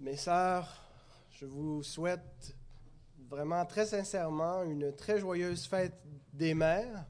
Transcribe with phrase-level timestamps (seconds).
[0.00, 0.82] Mes sœurs,
[1.30, 2.56] je vous souhaite
[3.28, 5.94] vraiment très sincèrement une très joyeuse fête
[6.32, 7.06] des mères,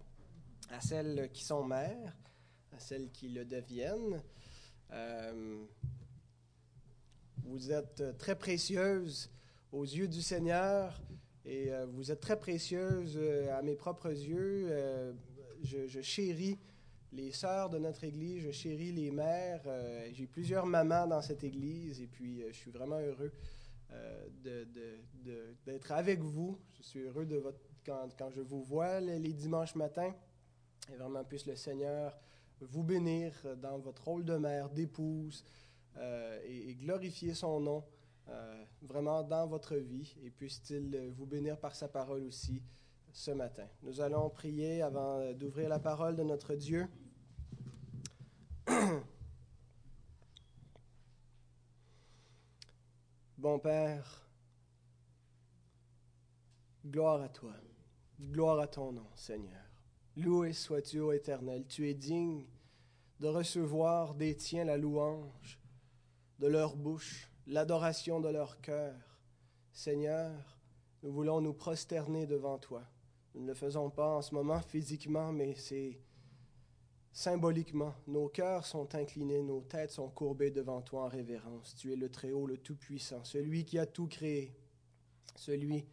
[0.71, 2.15] à celles qui sont mères,
[2.73, 4.23] à celles qui le deviennent.
[4.93, 5.65] Euh,
[7.45, 9.31] vous êtes très précieuses
[9.73, 11.01] aux yeux du Seigneur
[11.45, 14.69] et euh, vous êtes très précieuses euh, à mes propres yeux.
[15.63, 16.59] je, je chéris
[17.13, 19.63] les sœurs de notre Église, je chéris les mères.
[19.67, 23.33] Euh, j'ai plusieurs mamans dans cette Église et puis euh, je suis vraiment heureux
[23.93, 24.65] euh,
[25.67, 26.59] d'être avec vous.
[26.73, 27.43] Je suis heureux de
[27.85, 30.15] quand, quand je vous vois les, dimanches matins.
[30.93, 32.19] Et vraiment, puisse le Seigneur
[32.61, 35.45] vous bénir dans votre rôle de mère, d'épouse
[36.45, 37.85] et, et, glorifier son nom
[38.83, 40.15] vraiment dans votre vie.
[40.25, 42.63] Et puisse-t-il vous bénir par sa parole aussi
[43.13, 43.67] ce matin.
[43.83, 46.89] Nous allons prier avant d'ouvrir la parole de notre Dieu.
[53.43, 54.25] Bon Père,
[56.87, 57.51] gloire à toi,
[58.21, 59.65] gloire à ton nom, Seigneur.
[60.17, 62.47] Loué sois-tu, ô Éternel, tu es digne
[63.19, 65.59] de recevoir des tiens la louange
[66.39, 68.95] de leur bouche, l'adoration de leur cœur.
[69.73, 70.31] Seigneur,
[71.03, 72.85] nous voulons nous prosterner devant toi.
[73.35, 75.99] Nous ne le faisons pas en ce moment physiquement, mais c'est
[77.13, 81.75] Symboliquement, nos cœurs sont inclinés, nos têtes sont courbées devant toi en révérence.
[81.75, 84.57] Tu es le Très-Haut, le Tout-Puissant, celui qui a tout créé,
[85.37, 85.87] celui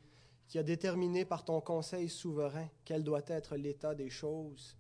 [0.48, 4.78] qui a déterminé par ton conseil souverain quel doit être l'état des choses.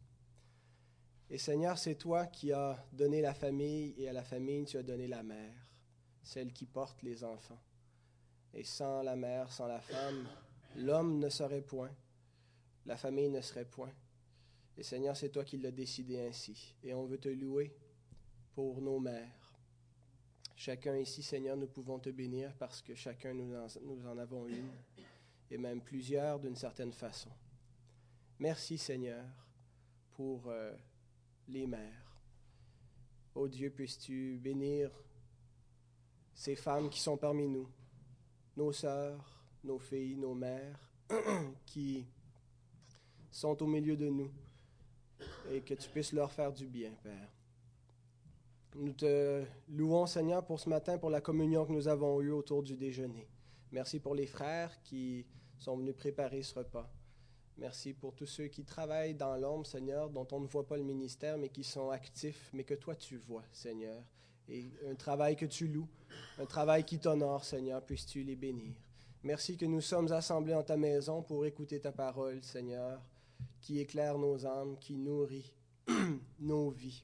[1.30, 4.84] Et Seigneur, c'est toi qui as donné la famille et à la famille tu as
[4.84, 5.70] donné la mère,
[6.24, 7.62] celle qui porte les enfants.
[8.54, 10.26] Et sans la mère, sans la femme,
[10.78, 11.92] l'homme ne serait point,
[12.86, 13.92] la famille ne serait point.
[14.80, 16.74] Et Seigneur, c'est toi qui l'as décidé ainsi.
[16.86, 17.76] Et on veut te louer
[18.56, 19.54] pour nos mères.
[20.56, 24.72] Chacun ici, Seigneur, nous pouvons te bénir parce que chacun nous en, avons une,
[25.52, 27.30] et même plusieurs d'une certaine façon.
[28.40, 29.26] Merci, Seigneur,
[30.12, 30.74] pour euh,
[31.50, 32.22] les mères.
[33.36, 34.92] Ô Dieu, puisses-tu bénir
[36.34, 37.68] ces femmes qui sont parmi nous,
[38.56, 40.80] nos sœurs, nos filles, nos mères,
[41.66, 42.06] qui
[43.30, 44.32] sont au milieu de nous
[45.52, 47.30] et que tu puisses leur faire du bien, Père.
[48.76, 52.62] Nous te louons, Seigneur, pour ce matin, pour la communion que nous avons eue autour
[52.62, 53.28] du déjeuner.
[53.72, 55.26] Merci pour les frères qui
[55.58, 56.90] sont venus préparer ce repas.
[57.58, 60.84] Merci pour tous ceux qui travaillent dans l'ombre, Seigneur, dont on ne voit pas le
[60.84, 64.02] ministère, mais qui sont actifs, mais que toi tu vois, Seigneur.
[64.48, 65.88] Et un travail que tu loues,
[66.38, 68.74] un travail qui t'honore, Seigneur, puisses-tu les bénir.
[69.24, 73.02] Merci que nous sommes assemblés en ta maison pour écouter ta parole, Seigneur
[73.62, 75.54] qui éclaire nos âmes, qui nourrit
[76.40, 77.04] nos vies.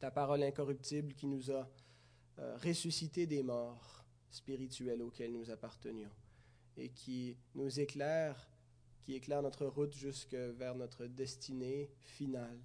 [0.00, 1.68] Ta parole incorruptible qui nous a
[2.38, 6.10] euh, ressuscité des morts spirituels auxquels nous appartenions
[6.76, 8.50] et qui nous éclaire,
[9.02, 12.58] qui éclaire notre route jusque vers notre destinée finale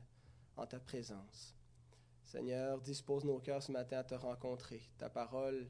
[0.57, 1.55] en ta présence.
[2.25, 4.81] Seigneur, dispose nos cœurs ce matin à te rencontrer.
[4.97, 5.69] Ta parole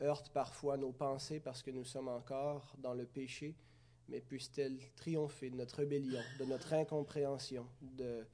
[0.00, 3.56] heurte parfois nos pensées parce que nous sommes encore dans le péché
[4.10, 8.26] mais puisse-t-elle triompher de notre rébellion, de notre incompréhension, de,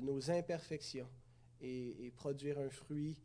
[0.00, 1.08] nos imperfections
[1.60, 3.16] et, produire un fruit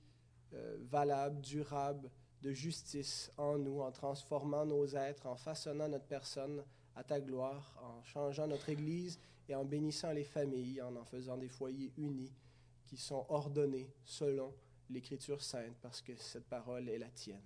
[0.53, 6.63] euh, valable, durable, de justice en nous, en transformant nos êtres, en façonnant notre personne
[6.95, 11.37] à ta gloire, en changeant notre Église et en bénissant les familles, en en faisant
[11.37, 12.31] des foyers unis
[12.85, 14.53] qui sont ordonnés selon
[14.89, 17.41] l'Écriture sainte, parce que cette parole est la tienne.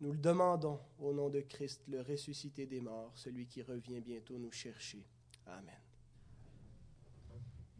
[0.00, 4.38] Nous le demandons au nom de Christ, le ressuscité des morts, celui qui revient bientôt
[4.38, 5.04] nous chercher.
[5.46, 5.74] Amen.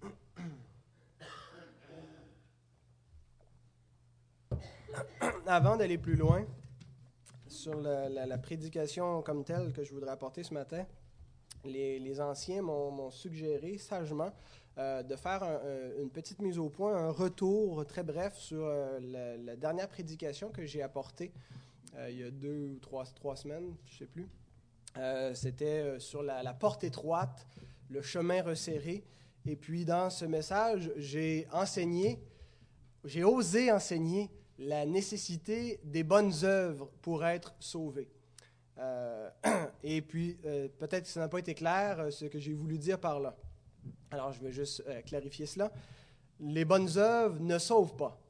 [5.46, 6.44] Avant d'aller plus loin
[7.46, 10.84] sur la, prédication comme telle que je voudrais apporter ce matin,
[11.64, 14.32] les, anciens m'ont suggéré sagement
[14.76, 15.44] euh, de faire
[15.98, 20.66] une petite mise au point, un retour très bref sur euh, la, dernière prédication que
[20.66, 21.32] j'ai apportée
[22.08, 24.28] il y a deux ou trois, trois semaines, je ne sais plus.
[24.96, 27.46] Euh, c'était euh, sur la, porte étroite,
[27.90, 29.04] le chemin resserré.
[29.46, 32.18] Et puis dans ce message, j'ai enseigné,
[33.04, 38.08] j'ai osé enseigner la nécessité des bonnes œuvres pour être sauvé.
[39.82, 40.38] et puis,
[40.78, 43.36] peut-être que ça n'a pas été clair ce que j'ai voulu dire par là.
[44.12, 45.72] Alors, je vais juste clarifier cela.
[46.38, 48.20] Les bonnes œuvres ne sauvent pas.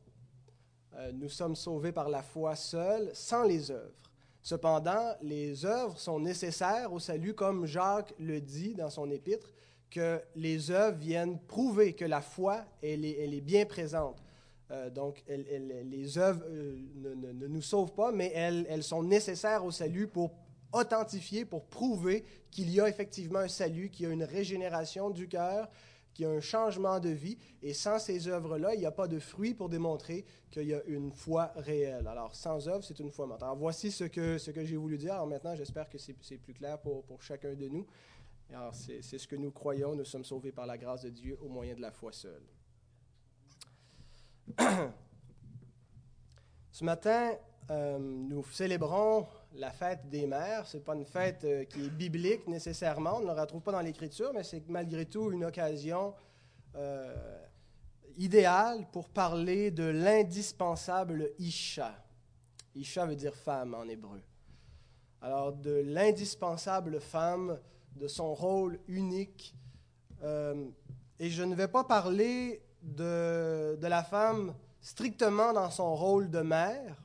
[0.98, 3.94] Euh, nous sommes sauvés par la foi seule, sans les œuvres.
[4.42, 9.48] Cependant, les œuvres sont nécessaires au salut, comme Jacques le dit dans son épître,
[9.90, 14.22] que les œuvres viennent prouver que la foi, elle est, bien présente
[14.70, 20.06] Euh, donc, les œuvres euh, ne, nous sauvent pas, mais elles, sont nécessaires au salut
[20.08, 20.30] pour
[20.72, 25.26] authentifier, pour prouver qu'il y a effectivement un salut, qu'il y a une régénération du
[25.26, 25.70] cœur,
[26.18, 27.38] qu'il y a un changement de vie.
[27.62, 30.82] Et sans ces œuvres-là, il n'y a pas de fruit pour démontrer qu'il y a
[30.86, 32.08] une foi réelle.
[32.08, 33.44] Alors, sans œuvres, c'est une foi morte.
[33.44, 35.12] Alors, voici ce que, ce que j'ai voulu dire.
[35.12, 37.86] Alors maintenant, j'espère que c'est plus clair pour, pour chacun de nous.
[38.50, 39.94] Alors, c'est ce que nous croyons.
[39.94, 42.42] Nous sommes sauvés par la grâce de Dieu au moyen de la foi seule.
[46.72, 47.30] Ce matin,
[47.70, 50.66] euh, nous célébrons la fête des mères.
[50.66, 53.72] Ce n'est pas une fête euh, qui est biblique nécessairement, on ne la retrouve pas
[53.72, 56.14] dans l'Écriture, mais c'est malgré tout une occasion
[56.76, 57.14] euh,
[58.16, 61.94] idéale pour parler de l'indispensable Isha.
[62.74, 64.22] Isha veut dire femme en hébreu.
[65.20, 67.58] Alors, de l'indispensable femme,
[67.96, 69.56] de son rôle unique.
[70.22, 76.40] et je ne vais pas parler de, de la femme strictement dans son rôle de
[76.40, 76.96] mère,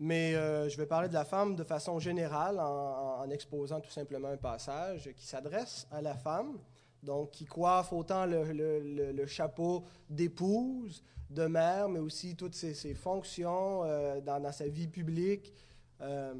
[0.00, 4.28] mais euh, je vais parler de la femme de façon générale en, exposant tout simplement
[4.28, 6.58] un passage qui s'adresse à la femme,
[7.02, 14.20] donc qui coiffe autant le, chapeau d'épouse, de mère, mais aussi toutes ses, fonctions euh,
[14.20, 15.52] dans, sa vie publique.
[16.00, 16.34] Euh,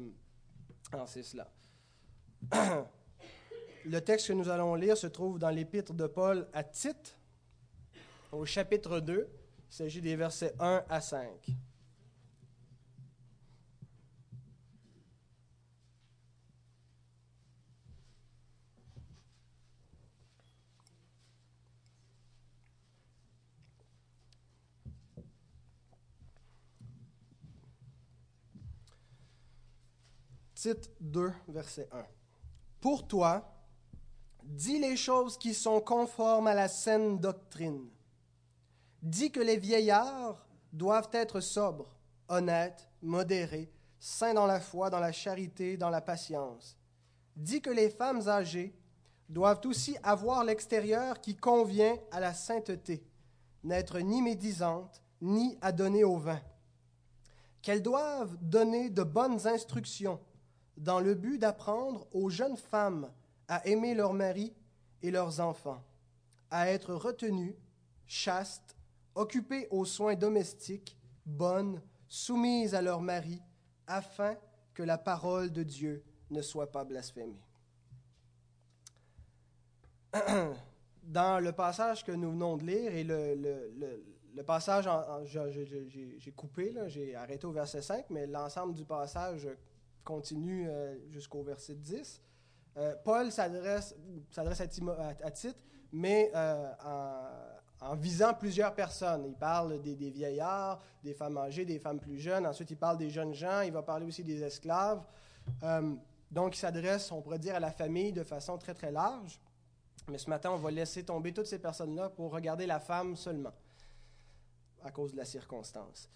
[1.05, 1.51] c'est cela.
[3.85, 7.17] le texte que nous allons lire se trouve dans l'épître de Paul à Tite,
[8.31, 9.27] au chapitre 2.
[9.69, 11.27] Il s'agit des versets 1 à 5.
[30.61, 32.05] Tite 2, verset 1.
[32.81, 33.49] Pour toi,
[34.43, 37.87] dis les choses qui sont conformes à la saine doctrine.
[39.01, 41.95] Dis que les vieillards doivent être sobres,
[42.27, 43.71] honnêtes, modérés,
[44.01, 46.75] saints dans la foi, dans la charité, dans la patience.
[47.37, 48.77] Dis que les femmes âgées
[49.29, 53.01] doivent aussi avoir l'extérieur qui convient à la sainteté,
[53.63, 56.41] n'être ni médisantes, ni à donner au vin.
[57.61, 60.19] Qu'elles doivent donner de bonnes instructions
[60.79, 63.11] dans le but d'apprendre aux jeunes femmes
[63.47, 64.53] à aimer leurs maris
[65.01, 65.83] et leurs enfants,
[66.49, 67.55] à être retenues,
[68.07, 68.77] chastes,
[69.13, 73.41] occupées aux soins domestiques, bonnes, soumises à leur mari,
[73.87, 74.35] afin
[74.73, 77.41] que la parole de Dieu ne soit pas blasphémée.
[81.03, 84.87] Dans le passage que nous venons de lire, et le, le, passage,
[85.25, 89.49] j'ai coupé, j'ai arrêté au verset 5, mais l'ensemble du passage
[90.03, 92.21] continue euh, jusqu'au verset 10.
[92.77, 93.95] Euh, Paul s'adresse
[94.37, 94.41] à,
[95.23, 95.57] à, Tite,
[95.91, 96.71] mais euh,
[97.81, 99.25] en, visant plusieurs personnes.
[99.25, 102.45] Il parle des, vieillards, des femmes âgées, des femmes plus jeunes.
[102.45, 103.61] Ensuite, il parle des jeunes gens.
[103.61, 105.03] Il va parler aussi des esclaves.
[106.31, 109.39] donc, il s'adresse, on pourrait dire, à la famille de façon très, très large.
[110.07, 113.53] Mais ce matin, on va laisser tomber toutes ces personnes-là pour regarder la femme seulement,
[114.83, 116.09] à cause de la circonstance.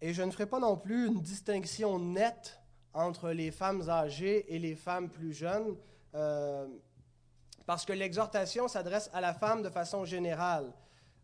[0.00, 2.60] Et je ne ferai pas non plus une distinction nette
[2.94, 5.76] entre les femmes âgées et les femmes plus jeunes,
[6.14, 6.66] euh,
[7.66, 10.72] parce que l'exhortation s'adresse à la femme de façon générale.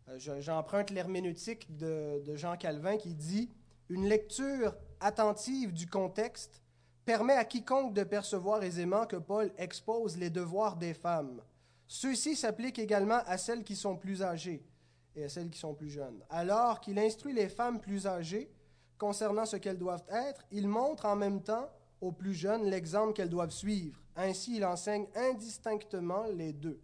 [0.09, 3.49] Euh, j'emprunte l'herméneutique de, de Jean Calvin qui dit
[3.89, 6.61] Une lecture attentive du contexte
[7.05, 11.41] permet à quiconque de percevoir aisément que Paul expose les devoirs des femmes.
[11.87, 14.65] Ceux-ci s'appliquent également à celles qui sont plus âgées
[15.15, 16.23] et à celles qui sont plus jeunes.
[16.29, 18.49] Alors qu'il instruit les femmes plus âgées,
[18.97, 21.69] concernant ce qu'elles doivent être, il montre en même temps
[22.01, 23.99] aux plus jeunes l'exemple qu'elles doivent suivre.
[24.15, 26.79] Ainsi, il enseigne indistinctement les deux.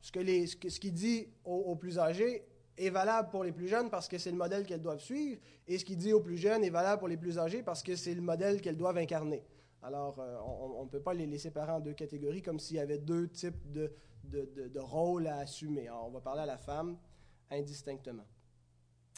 [0.00, 4.18] ce qu'il ce, dit aux, plus âgés est valable pour les plus jeunes parce que
[4.18, 7.00] c'est le modèle qu'elles doivent suivre, et ce qu'il dit aux plus jeunes est valable
[7.00, 9.44] pour les plus âgés parce que c'est le modèle qu'elles doivent incarner.
[9.82, 12.98] Alors, euh, on ne peut pas les, séparer en deux catégories comme s'il y avait
[12.98, 13.92] deux types de,
[14.24, 15.88] de rôles à assumer.
[15.90, 16.96] on va parler à la femme
[17.50, 18.26] indistinctement.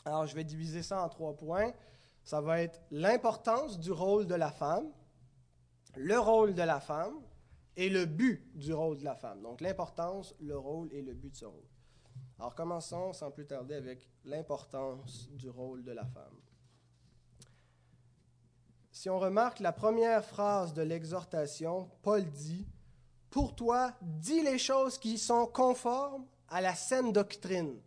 [0.05, 1.73] Alors, je vais diviser ça en trois points
[2.25, 4.91] ça va être l'importance du rôle de la femme,
[5.97, 7.15] le rôle de la femme
[7.77, 9.43] et le but du rôle de la femme.
[9.43, 11.69] Donc l'importance, le rôle et le but de ce rôle.
[12.39, 16.37] Alors commençons sans plus tarder avec l'importance du rôle de la femme.
[18.93, 22.67] Si on remarque la première phrase de l'exhortation, Paul dit,
[23.31, 27.81] Pour toi, dis les choses qui sont conformes à la saine doctrine.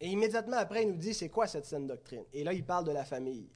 [0.00, 2.24] Et immédiatement après, il nous dit c'est quoi cette saine doctrine?
[2.32, 3.48] Et là, il parle de la famille.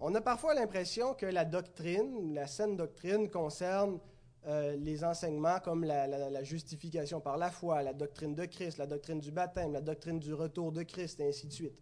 [0.00, 4.00] On a parfois l'impression que la doctrine, la saine doctrine, concerne
[4.48, 9.20] euh, les enseignements comme la, justification par la foi, la doctrine de Christ, la doctrine
[9.20, 11.78] du baptême, la doctrine du retour de Christ, et ainsi de suite.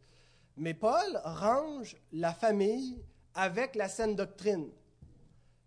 [0.59, 3.03] Mais Paul range la famille
[3.35, 4.69] avec la saine doctrine,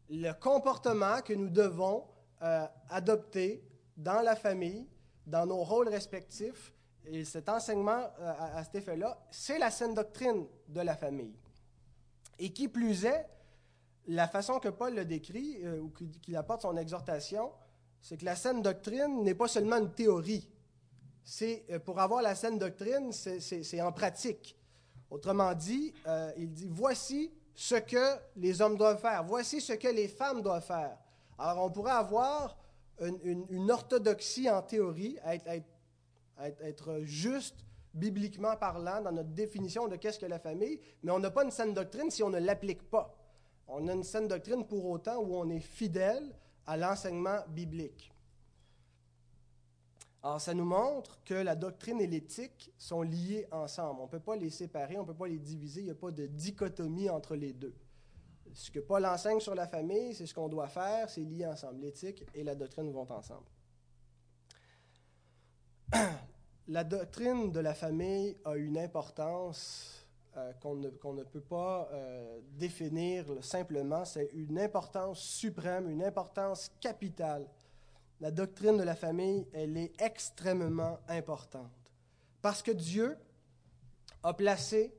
[0.10, 2.03] le comportement que nous devons
[2.43, 3.63] euh, adopter
[3.98, 4.86] dans la famille,
[5.25, 6.73] dans nos rôles respectifs.
[7.05, 11.36] Et cet enseignement euh, à, cet effet-là, c'est la saine doctrine de la famille.
[12.39, 13.27] Et qui plus est,
[14.07, 17.51] la façon que Paul le décrit, euh, ou qu'il apporte son exhortation,
[18.01, 20.50] c'est que la saine doctrine n'est pas seulement une théorie.
[21.24, 24.57] C'est, pour avoir la saine doctrine, c'est en pratique.
[25.10, 25.93] Autrement dit,
[26.36, 29.24] il dit, voici ce que les hommes doivent faire.
[29.24, 30.98] Voici ce que les femmes doivent faire.
[31.38, 32.57] Alors, on pourrait avoir
[33.01, 35.65] une, orthodoxie en théorie, être,
[37.04, 41.44] juste bibliquement parlant dans notre définition de qu'est-ce que la famille, mais on n'a pas
[41.44, 43.16] une saine doctrine si on ne l'applique pas.
[43.68, 46.36] On a une saine doctrine pour autant où on est fidèle
[46.66, 48.12] à l'enseignement biblique.
[50.22, 54.00] Alors, ça nous montre que la doctrine et l'éthique sont liées ensemble.
[54.00, 55.96] On ne peut pas les séparer, on ne peut pas les diviser, il n'y a
[55.96, 57.75] pas de dichotomie entre les deux.
[58.54, 61.82] Ce que Paul enseigne sur la famille, c'est ce qu'on doit faire, c'est lié ensemble.
[61.82, 63.48] L'éthique et la doctrine vont ensemble.
[66.67, 70.05] La doctrine de la famille a une importance
[70.38, 74.05] euh, qu'on ne, peut pas euh, définir simplement.
[74.05, 77.45] C'est une importance suprême, une importance capitale
[78.23, 81.91] la doctrine de la famille, elle est extrêmement importante.
[82.41, 83.17] Parce que Dieu
[84.23, 84.95] a placé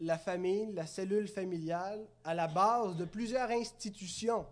[0.00, 4.44] la famille, la cellule familiale, à la base de plusieurs institutions.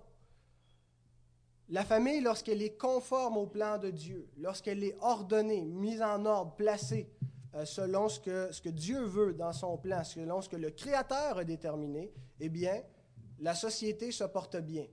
[1.71, 6.55] La famille, lorsqu'elle est conforme au plan de Dieu, lorsqu'elle est ordonnée, mise en ordre,
[6.55, 7.09] placée
[7.55, 10.71] euh, selon ce que, ce que Dieu veut dans son plan, selon ce que le
[10.71, 12.83] Créateur a déterminé, eh bien,
[13.41, 14.87] la société se porte bien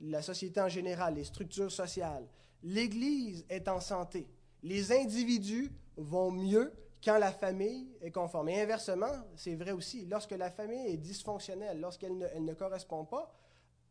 [0.00, 2.26] la société en général, les structures sociales.
[2.62, 4.28] L'Église est en santé.
[4.62, 6.72] Les individus vont mieux
[7.02, 8.48] quand la famille est conforme.
[8.50, 13.34] Et inversement, c'est vrai aussi, lorsque la famille est dysfonctionnelle, lorsqu'elle ne, correspond pas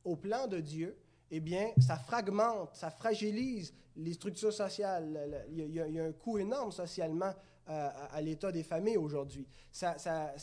[0.03, 0.95] au plan de Dieu,
[1.31, 5.45] eh bien, ça fragmente, ça fragilise les structures sociales.
[5.51, 7.33] Il y a, un coût énorme socialement
[7.69, 9.47] euh, à, l'état des familles aujourd'hui.
[9.71, 10.33] Ça, ça,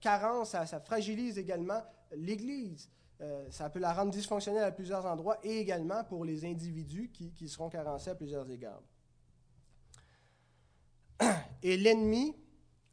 [0.00, 1.82] carence, ça fragilise également
[2.14, 2.88] l'Église.
[3.20, 7.48] Euh, ça peut la rendre dysfonctionnelle à plusieurs endroits et également pour les individus qui
[7.48, 8.82] seront carencés à plusieurs égards.
[11.62, 12.36] Et l'ennemi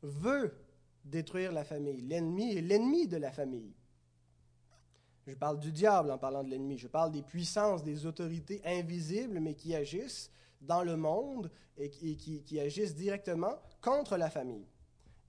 [0.02, 0.54] veut
[1.04, 2.02] détruire la famille.
[2.02, 3.74] L'ennemi est l'ennemi de la famille.
[5.28, 6.78] Je parle du diable en parlant de l'ennemi.
[6.78, 12.18] Je parle des puissances, des autorités invisibles, mais qui agissent dans le monde et qui,
[12.18, 14.66] qui, agissent directement contre la famille.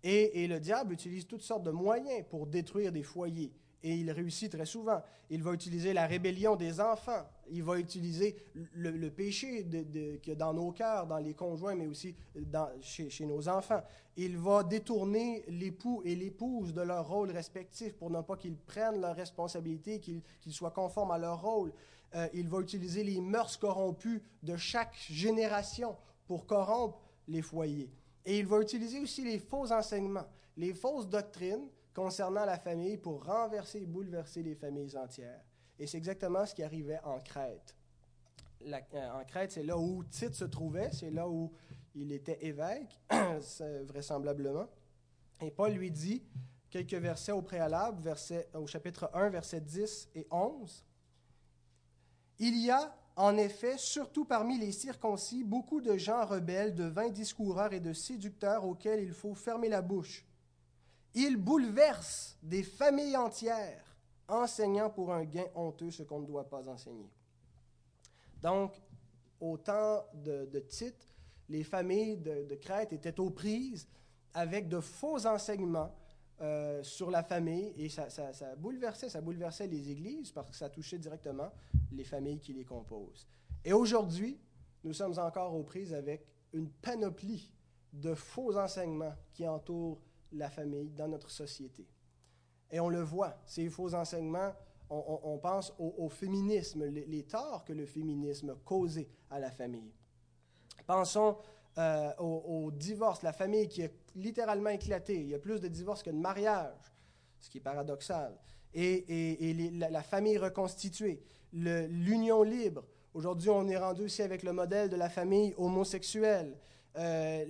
[0.02, 4.10] Et, et, le diable utilise toutes sortes de moyens pour détruire des foyers, et il
[4.10, 5.02] réussit très souvent.
[5.30, 7.26] Il va utiliser la rébellion des enfants.
[7.50, 8.36] Il va utiliser
[8.74, 12.14] le, péché de, que dans nos cœurs, dans les conjoints, mais aussi
[12.80, 13.82] chez, nos enfants.
[14.16, 19.00] Il va détourner l'époux et l'épouse de leur rôle respectif pour ne pas qu'ils prennent
[19.00, 20.22] leurs responsabilités, qu'ils
[20.52, 21.72] soient conformes à leur rôle.
[22.14, 25.96] Euh, il va utiliser les mœurs corrompues de chaque génération
[26.26, 27.90] pour corrompre les foyers.
[28.24, 33.24] Et il va utiliser aussi les faux enseignements, les fausses doctrines concernant la famille pour
[33.24, 35.44] renverser et bouleverser les familles entières.
[35.78, 37.76] Et c'est exactement ce qui arrivait en Crète.
[38.64, 41.52] Euh, en Crète, c'est là où Tite se trouvait, c'est là où
[41.94, 43.00] il était évêque,
[43.86, 44.66] vraisemblablement.
[45.40, 46.22] Et Paul lui dit
[46.70, 50.84] quelques versets au préalable, verset, au chapitre 1, versets 10 et 11.
[52.38, 57.10] Il y a en effet, surtout parmi les circoncis, beaucoup de gens rebelles, de vains
[57.10, 60.24] discoureurs et de séducteurs auxquels il faut fermer la bouche
[61.14, 63.84] il bouleverse des familles entières,
[64.28, 67.10] enseignant pour un gain honteux ce qu'on ne doit pas enseigner.
[68.40, 68.72] Donc,
[69.40, 71.14] au temps de, Tite,
[71.48, 73.86] les familles de, Crète étaient aux prises
[74.34, 75.94] avec de faux enseignements
[76.40, 77.88] euh, sur la famille et
[78.56, 81.52] bouleversait, ça bouleversait les églises parce que ça touchait directement
[81.92, 83.26] les familles qui les composent.
[83.64, 84.40] Et aujourd'hui,
[84.82, 87.52] nous sommes encore aux prises avec une panoplie
[87.92, 90.00] de faux enseignements qui entourent
[90.32, 91.86] la famille dans notre société.
[92.70, 94.52] Et on le voit, ces faux enseignements,
[94.90, 99.92] on, pense au, féminisme, les, torts que le féminisme a causés à la famille.
[100.86, 101.38] Pensons
[101.78, 105.20] euh, au, divorce, la famille qui est littéralement éclatée.
[105.20, 106.92] Il y a plus de divorces que de mariages,
[107.40, 108.38] ce qui est paradoxal.
[108.74, 111.22] Et, la, famille reconstituée,
[111.52, 112.84] l'union libre.
[113.14, 116.58] Aujourd'hui, on est rendu aussi avec le modèle de la famille homosexuelle.
[116.96, 117.44] Euh,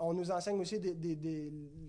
[0.00, 0.80] on nous enseigne aussi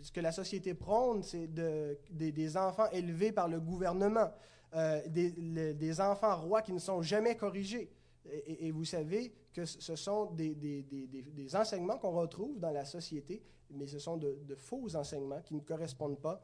[0.02, 4.30] ce que la société prône, c'est des enfants élevés par le gouvernement.
[4.74, 7.90] euh, des, enfants rois qui ne sont jamais corrigés.
[8.46, 14.00] Et, vous savez que ce sont des, enseignements qu'on retrouve dans la société, mais ce
[14.00, 16.42] sont de, faux enseignements qui ne correspondent pas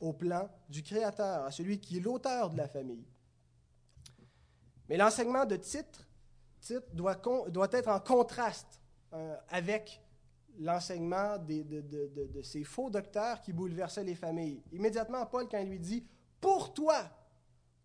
[0.00, 3.04] au plan du Créateur, à celui qui est l'auteur de la famille.
[4.88, 6.08] Mais l'enseignement de titre,
[6.60, 7.16] titre doit,
[7.48, 8.77] doit, être en contraste
[9.12, 10.02] euh, avec
[10.58, 14.62] l'enseignement de, ces faux docteurs qui bouleversaient les familles.
[14.72, 16.04] Immédiatement, Paul, quand il lui dit
[16.40, 17.04] Pour toi,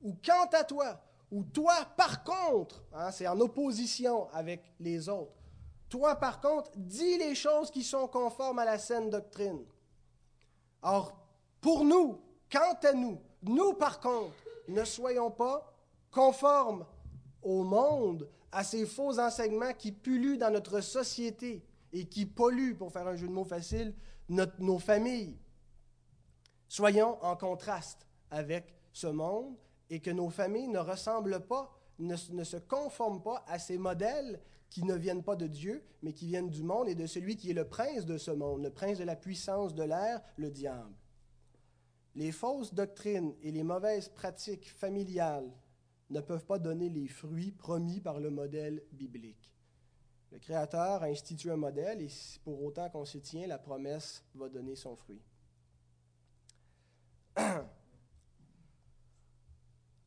[0.01, 0.99] ou quant à toi,
[1.31, 5.33] ou toi par contre, hein, c'est en opposition avec les autres.
[5.89, 9.63] Toi par contre, dis les choses qui sont conformes à la saine doctrine.
[10.81, 11.15] Or,
[11.61, 12.19] pour nous,
[12.51, 14.35] quant à nous, nous par contre,
[14.67, 15.73] ne soyons pas
[16.11, 16.85] conformes
[17.41, 22.91] au monde, à ces faux enseignements qui pullulent dans notre société et qui polluent, pour
[22.91, 23.93] faire un jeu de mots facile,
[24.29, 25.37] nos familles.
[26.67, 29.55] Soyons en contraste avec ce monde
[29.89, 34.83] et que nos familles ne ressemblent pas, ne, se conforment pas à ces modèles qui
[34.83, 37.55] ne viennent pas de Dieu, mais qui viennent du monde et de celui qui est
[37.55, 40.95] le prince de ce monde, le prince de la puissance de l'air, le diable.
[42.15, 45.51] Les fausses doctrines et les mauvaises pratiques familiales
[46.13, 49.51] ne peuvent pas donner les fruits promis par le modèle biblique.
[50.31, 52.09] Le Créateur a institué un modèle et
[52.43, 55.21] pour autant qu'on s'y tient, la promesse va donner son fruit.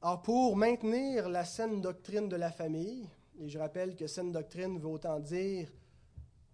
[0.03, 3.09] Alors, pour maintenir la saine doctrine de la famille,
[3.39, 5.69] et je rappelle que saine doctrine veut autant dire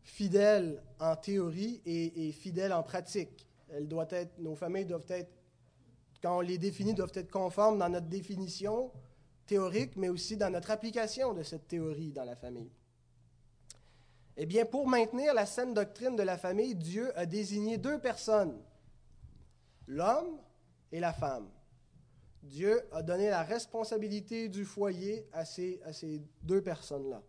[0.03, 3.47] fidèle en théorie et, fidèle en pratique.
[3.71, 5.33] Elle doit être, nos familles doivent être,
[6.23, 8.91] quand on les définit, doivent être conformes dans notre définition
[9.47, 12.71] théorique, mais aussi dans notre application de cette théorie dans la famille.
[14.37, 18.59] Eh bien, pour maintenir la saine doctrine de la famille, Dieu a désigné deux personnes,
[19.87, 20.39] l'homme
[20.91, 21.51] et la femme.
[22.43, 27.23] Dieu a donné la responsabilité du foyer à ces, à ces deux personnes-là.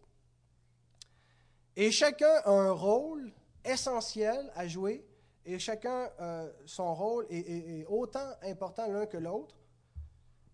[1.75, 3.31] Et chacun a un rôle
[3.65, 5.05] essentiel à jouer,
[5.45, 9.55] et chacun, euh, son rôle est, autant important l'un que l'autre,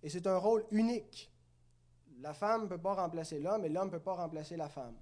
[0.02, 1.32] et c'est un rôle unique.
[2.22, 4.96] La femme ne peut pas remplacer l'homme, et l'homme ne peut pas remplacer la femme.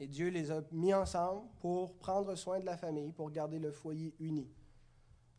[0.00, 3.72] Et Dieu les a mis ensemble pour prendre soin de la famille, pour garder le
[3.72, 4.48] foyer uni.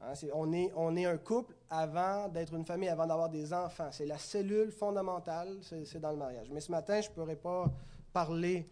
[0.02, 3.90] Hein, on, est, un couple avant d'être une famille, avant d'avoir des enfants.
[3.92, 6.50] C'est la cellule fondamentale, c'est dans le mariage.
[6.52, 7.66] Mais ce matin, je ne pourrais pas
[8.14, 8.70] parler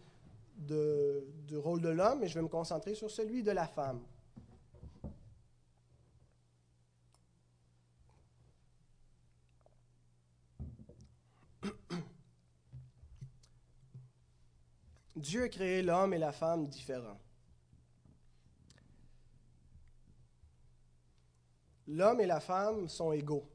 [0.57, 4.01] du rôle de l'homme, mais je vais me concentrer sur celui de la femme.
[15.17, 17.19] Dieu a créé l'homme et la femme différents.
[21.87, 23.47] l'homme et la femme sont égaux.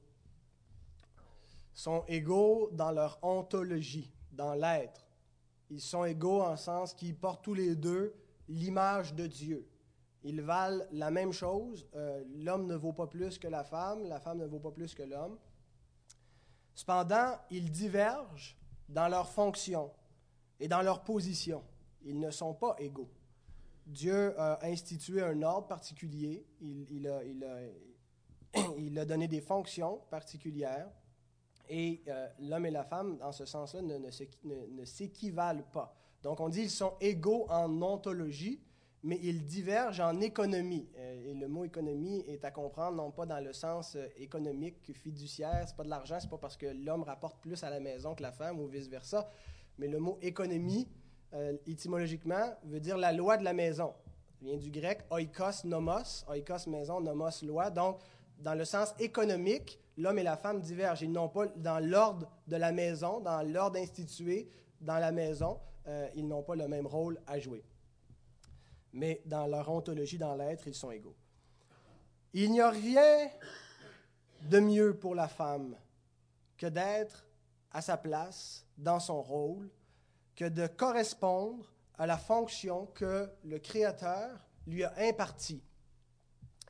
[1.74, 5.06] Sont égaux dans leur ontologie, dans l'être.
[5.70, 8.14] Ils sont égaux en sens qu'ils portent tous les deux
[8.48, 9.66] l'image de Dieu.
[10.24, 11.86] Ils valent la même chose.
[11.94, 14.94] Euh, l'homme ne vaut pas plus que la femme, la femme ne vaut pas plus
[14.94, 15.38] que l'homme.
[16.74, 18.56] Cependant, ils divergent
[18.88, 19.90] dans leur fonction
[20.62, 21.62] et dans leur position.
[22.04, 23.10] Ils ne sont pas égaux.
[23.84, 26.46] Dieu a institué un ordre particulier.
[26.60, 30.88] Il, a, il, a, il a donné des fonctions particulières.
[31.68, 35.96] Et euh, l'homme et la femme, dans ce sens-là, ne, ne, s'équivalent pas.
[36.22, 38.60] Donc, on dit qu'ils sont égaux en ontologie,
[39.02, 40.88] mais ils divergent en économie.
[40.96, 44.76] Euh, et le mot économie est à comprendre non pas dans le sens euh, économique,
[44.92, 48.14] fiduciaire, c'est pas de l'argent, c'est pas parce que l'homme rapporte plus à la maison
[48.14, 49.28] que la femme ou vice-versa,
[49.78, 50.88] mais le mot économie,
[51.66, 53.94] étymologiquement, veut dire la loi de la maison.
[54.42, 57.70] Il vient du grec oikos nomos, oikos maison, nomos loi.
[57.70, 57.98] Donc,
[58.38, 61.02] dans le sens économique, l'homme et la femme divergent.
[61.02, 64.48] Ils n'ont pas, dans l'ordre de la maison, dans l'ordre institué
[64.80, 67.64] dans la maison, euh, ils n'ont pas le même rôle à jouer.
[68.92, 71.16] Mais dans leur ontologie, dans l'être, ils sont égaux.
[72.34, 73.28] Il n'y a rien
[74.42, 75.76] de mieux pour la femme
[76.56, 77.26] que d'être
[77.72, 79.70] à sa place, dans son rôle,
[80.36, 85.62] que de correspondre à la fonction que le Créateur lui a impartie.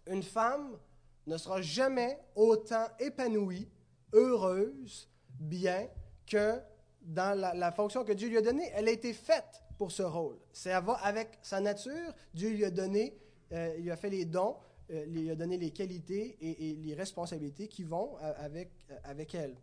[0.07, 0.79] Une femme
[1.27, 3.69] ne sera jamais autant épanouie,
[4.13, 5.89] heureuse, bien
[6.27, 6.61] que
[7.03, 8.71] dans la, fonction que Dieu lui a donnée.
[8.75, 10.39] Elle a été faite pour ce rôle.
[10.65, 12.15] Va avec sa nature.
[12.35, 13.17] Dieu lui a donné,
[13.53, 14.57] euh, il lui a fait les dons,
[14.91, 18.71] euh, il lui a donné les qualités et, les responsabilités qui vont euh, avec,
[19.05, 19.57] avec elle.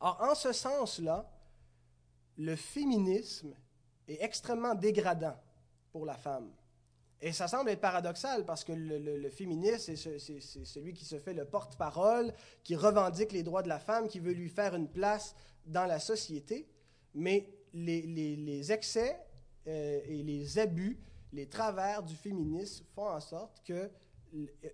[0.00, 1.30] Or, en ce sens-là,
[2.38, 3.54] le féminisme
[4.08, 5.36] est extrêmement dégradant
[5.92, 6.50] pour la femme.
[7.22, 11.44] Et ça semble être paradoxal parce que le, féministe, c'est celui qui se fait le
[11.44, 12.32] porte-parole,
[12.64, 15.34] qui revendique les droits de la femme, qui veut lui faire une place
[15.66, 16.66] dans la société.
[17.14, 19.20] Mais les, excès
[19.66, 20.98] euh, et les abus,
[21.34, 23.90] les travers du féminisme font en sorte que,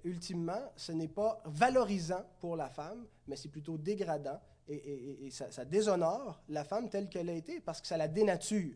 [0.05, 6.42] ultimement, ce n'est pas valorisant pour la femme, mais c'est plutôt dégradant et, ça, déshonore
[6.48, 8.74] la femme telle qu'elle a été parce que ça la dénature.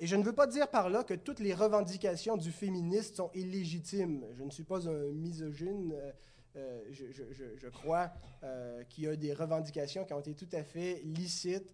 [0.00, 3.30] Et je ne veux pas dire par là que toutes les revendications du féministe sont
[3.34, 4.26] illégitimes.
[4.32, 5.92] Je ne suis pas un misogyne.
[5.94, 6.12] Euh,
[6.56, 11.00] euh, je, crois euh, qu'il y a des revendications qui ont été tout à fait
[11.04, 11.72] licites.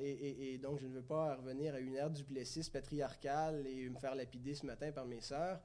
[0.00, 3.98] et, donc, je ne veux pas revenir à une ère du plessis patriarcale et me
[3.98, 5.60] faire lapider ce matin par mes sœurs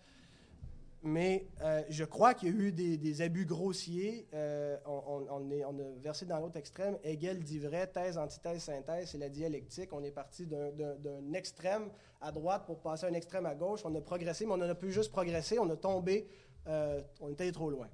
[1.04, 4.28] mais euh, je crois qu'il y a eu des, abus grossiers.
[4.34, 6.98] Euh, on, est, a versé dans l'autre extrême.
[7.04, 9.94] Hegel dit vrai, thèse, antithèse, synthèse, c'est la dialectique.
[9.94, 13.82] On est parti d'un extrême à droite pour passer à un extrême à gauche.
[13.86, 15.60] On a progressé, mais on a pu juste progresser.
[15.60, 16.28] On a tombé,
[16.68, 17.88] euh, on était trop loin.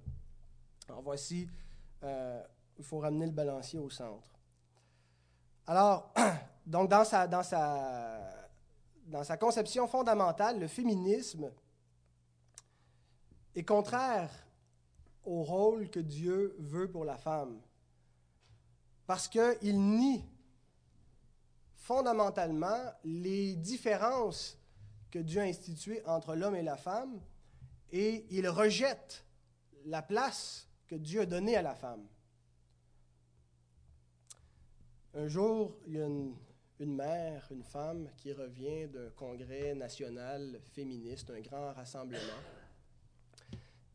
[0.88, 1.48] Alors voici,
[2.02, 4.30] il faut ramener le balancier au centre.
[5.68, 6.14] Alors,
[6.66, 7.28] donc dans sa
[9.38, 11.52] conception fondamentale, le féminisme
[13.56, 14.32] est contraire
[15.26, 17.62] au rôle que Dieu veut pour la femme.
[19.06, 20.24] Parce qu'il nie
[21.76, 24.58] fondamentalement les différences
[25.12, 27.20] que Dieu a instituées entre l'homme et la femme
[27.92, 29.26] et il rejette
[29.86, 32.08] la place que Dieu a donnée à la femme.
[35.14, 41.30] Un jour, il y a une, mère, une femme qui revient d'un congrès national féministe,
[41.30, 42.42] un grand rassemblement.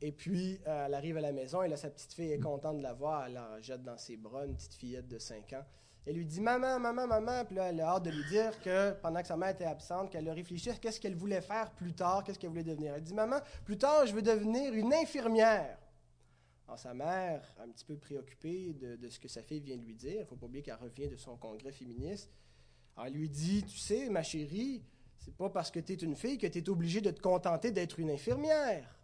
[0.01, 2.79] Et puis, euh, elle arrive à la maison et là, sa petite fille est contente
[2.79, 3.27] de la voir.
[3.27, 5.65] Elle la jette dans ses bras, une petite fillette de 5 ans.
[6.07, 7.45] Elle lui dit Maman, maman, maman.
[7.45, 10.11] Puis là, elle a hâte de lui dire que pendant que sa mère était absente,
[10.11, 12.95] qu'elle a réfléchi à qu'est-ce qu'elle voulait faire plus tard, qu'est-ce qu'elle voulait devenir.
[12.95, 15.77] Elle dit Maman, plus tard, je veux devenir une infirmière.
[16.67, 19.95] Alors, sa mère, un petit peu préoccupée de, ce que sa fille vient de lui
[19.95, 22.31] dire, il ne faut pas oublier qu'elle revient de son congrès féministe.
[23.05, 24.83] Elle lui dit Tu sais, ma chérie,
[25.19, 27.71] c'est pas parce que tu es une fille que tu es obligée de te contenter
[27.71, 28.98] d'être une infirmière.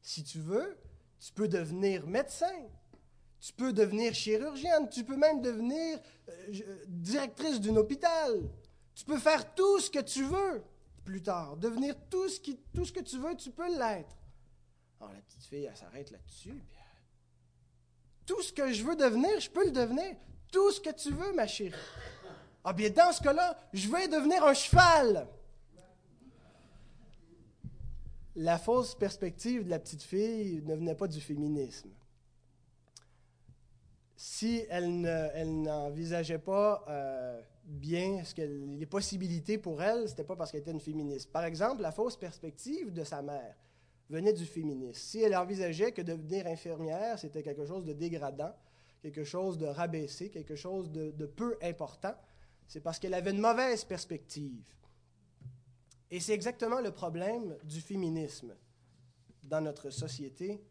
[0.00, 0.78] Si tu veux,
[1.20, 2.54] tu peux devenir médecin,
[3.40, 8.42] tu peux devenir chirurgienne, tu peux même devenir euh, directrice d'un hôpital.
[8.94, 10.62] Tu peux faire tout ce que tu veux
[11.04, 11.56] plus tard.
[11.56, 14.16] Devenir tout ce, qui, tout ce que tu veux, tu peux l'être.
[15.00, 16.62] Alors la petite fille, elle s'arrête là-dessus.
[18.26, 20.16] Tout ce que je veux devenir, je peux le devenir.
[20.50, 21.74] Tout ce que tu veux, ma chérie.
[22.64, 25.28] Ah bien, dans ce cas-là, je vais devenir un cheval
[28.38, 31.90] la fausse perspective de la petite fille ne venait pas du féminisme.
[34.14, 35.00] Si elle,
[35.62, 40.70] n'envisageait pas euh, bien ce les possibilités pour elle, ce n'était pas parce qu'elle était
[40.70, 41.32] une féministe.
[41.32, 43.56] Par exemple, la fausse perspective de sa mère
[44.08, 44.94] venait du féminisme.
[44.94, 48.54] Si elle envisageait que devenir infirmière, c'était quelque chose de dégradant,
[49.02, 52.14] quelque chose de rabaissé, quelque chose de peu important,
[52.68, 54.77] c'est parce qu'elle avait une mauvaise perspective.
[56.10, 58.54] Et c'est exactement le problème du féminisme
[59.42, 60.62] dans notre société,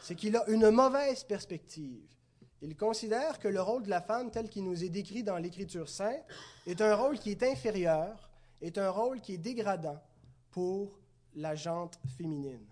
[0.00, 2.06] c'est qu'il a une mauvaise perspective.
[2.62, 5.88] Il considère que le rôle de la femme tel qu'il nous est décrit dans l'Écriture
[5.88, 6.24] sainte
[6.66, 10.00] est un rôle qui est inférieur, est un rôle qui est dégradant
[10.50, 10.98] pour
[11.34, 12.66] la jante féminine.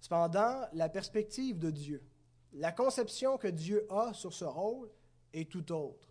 [0.00, 2.02] Cependant, la perspective de Dieu,
[2.52, 4.90] la conception que Dieu a sur ce rôle
[5.32, 6.05] est tout autre.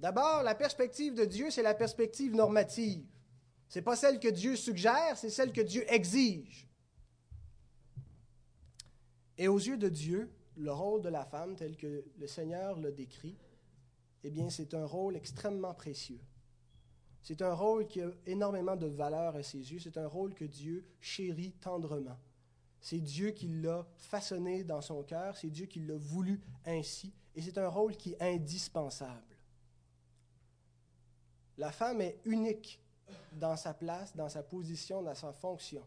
[0.00, 3.04] D'abord, la perspective de Dieu, c'est la perspective normative.
[3.68, 6.66] Ce n'est pas celle que Dieu suggère, c'est celle que Dieu exige.
[9.36, 12.92] Et aux yeux de Dieu, le rôle de la femme, tel que le Seigneur le
[12.92, 13.36] décrit,
[14.24, 16.20] eh bien, c'est un rôle extrêmement précieux.
[17.22, 19.78] C'est un rôle qui a énormément de valeur à ses yeux.
[19.78, 22.18] C'est un rôle que Dieu chérit tendrement.
[22.80, 25.36] C'est Dieu qui l'a façonné dans son cœur.
[25.36, 27.12] C'est Dieu qui l'a voulu ainsi.
[27.34, 29.29] Et c'est un rôle qui est indispensable.
[31.60, 32.80] La femme est unique
[33.32, 35.86] dans sa place, dans sa position, dans sa fonction.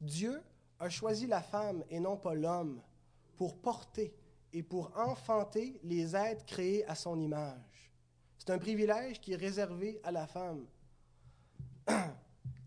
[0.00, 0.40] Dieu
[0.78, 2.80] a choisi la femme et non pas l'homme
[3.36, 4.14] pour porter
[4.52, 7.90] et pour enfanter les êtres créés à son image.
[8.38, 10.64] C'est un privilège qui est réservé à la femme.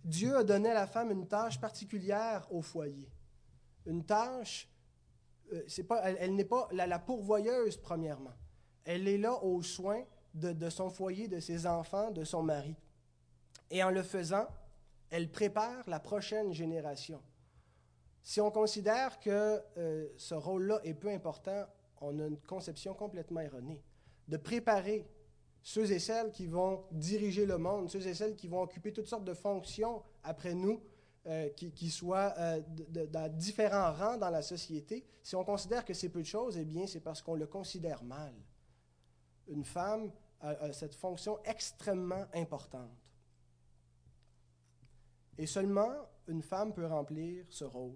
[0.04, 3.10] Dieu a donné à la femme une tâche particulière au foyer.
[3.86, 4.70] Une tâche,
[5.54, 8.36] euh, pas, elle, n'est pas la, la pourvoyeuse premièrement.
[8.84, 10.04] Elle est là aux soins
[10.38, 12.76] de, son foyer, de ses enfants, de son mari.
[13.70, 14.48] Et en le faisant,
[15.10, 17.22] elle prépare la prochaine génération.
[18.24, 21.66] Si on considère que euh, ce rôle-là est peu important,
[22.02, 23.82] on a une conception complètement erronée.
[24.28, 25.08] De préparer
[25.64, 29.08] ceux et celles qui vont diriger le monde, ceux et celles qui vont occuper toutes
[29.08, 30.82] sortes de fonctions après nous,
[31.26, 32.62] euh, qui, soient euh,
[33.12, 36.64] dans différents rangs dans la société, si on considère que c'est peu de choses, eh
[36.64, 38.34] bien, c'est parce qu'on le considère mal.
[39.50, 40.10] Une femme
[40.42, 43.12] a cette fonction extrêmement importante.
[45.38, 45.92] Et seulement
[46.28, 47.96] une femme peut remplir ce rôle.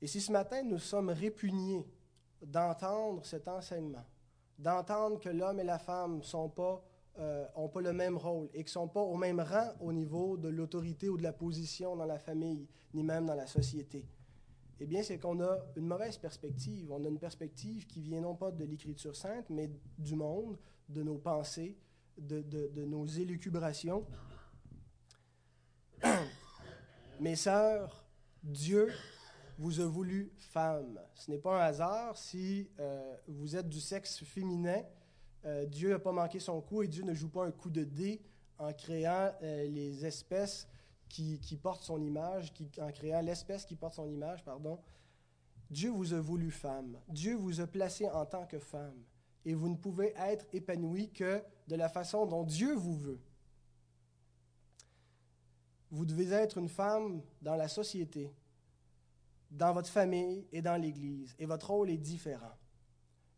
[0.00, 1.86] Et si ce matin nous sommes répugnés
[2.42, 4.04] d'entendre cet enseignement,
[4.58, 6.84] d'entendre que l'homme et la femme n'ont pas,
[7.18, 10.36] euh, pas le même rôle et qu'ils ne sont pas au même rang au niveau
[10.36, 14.06] de l'autorité ou de la position dans la famille, ni même dans la société,
[14.80, 16.90] eh bien, c'est qu'on a une mauvaise perspective.
[16.90, 21.02] On a une perspective qui vient non pas de l'Écriture sainte, mais du monde, de
[21.02, 21.76] nos pensées,
[22.18, 24.06] de, de nos élucubrations.
[27.20, 28.04] Mes sœurs,
[28.42, 28.88] Dieu
[29.58, 31.00] vous a voulu femme.
[31.14, 34.82] Ce n'est pas un hasard si euh, vous êtes du sexe féminin.
[35.44, 37.84] Euh, Dieu n'a pas manqué son coup et Dieu ne joue pas un coup de
[37.84, 38.20] dé
[38.58, 40.68] en créant euh, les espèces
[41.08, 44.78] qui, qui, portent son image, qui, en créant l'espèce qui porte son image, pardon.
[45.70, 46.98] Dieu vous a voulu femme.
[47.08, 49.02] Dieu vous a placé en tant que femme.
[49.44, 53.20] Et vous ne pouvez être épanoui que de la façon dont Dieu vous veut.
[55.90, 58.32] Vous devez être une femme dans la société,
[59.50, 61.34] dans votre famille et dans l'Église.
[61.38, 62.56] Et votre rôle est différent.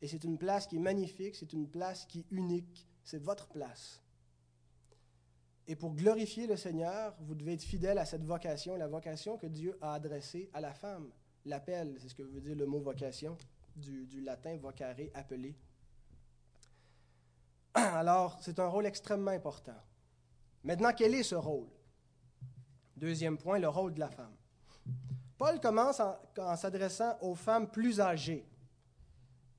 [0.01, 3.49] Et c'est une place qui est magnifique, c'est une place qui est unique, c'est votre
[3.49, 4.03] place.
[5.67, 9.47] Et pour glorifier le Seigneur, vous devez être fidèle à cette vocation, la vocation que
[9.47, 11.11] Dieu a adressée à la femme.
[11.47, 13.37] L'appel, c'est ce que veut dire le mot vocation,
[13.77, 15.57] du, latin vocare, appeler.
[17.94, 19.76] Alors, c'est un rôle extrêmement important.
[20.62, 21.68] Maintenant, quel est ce rôle?
[22.96, 24.34] Deuxième point, le rôle de la femme.
[25.37, 28.46] Paul commence en, s'adressant aux femmes plus âgées.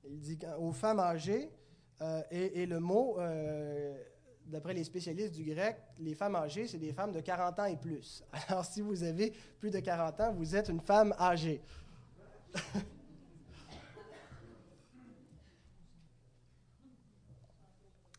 [0.04, 1.50] Il dit aux femmes âgées,
[2.00, 3.96] euh, et, le mot, euh,
[4.46, 7.76] d'après les spécialistes du grec, les femmes âgées, c'est des femmes de 40 ans et
[7.76, 8.24] plus.
[8.48, 11.60] Alors si vous avez plus de 40 ans, vous êtes une femme âgée.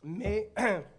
[0.02, 0.50] Mais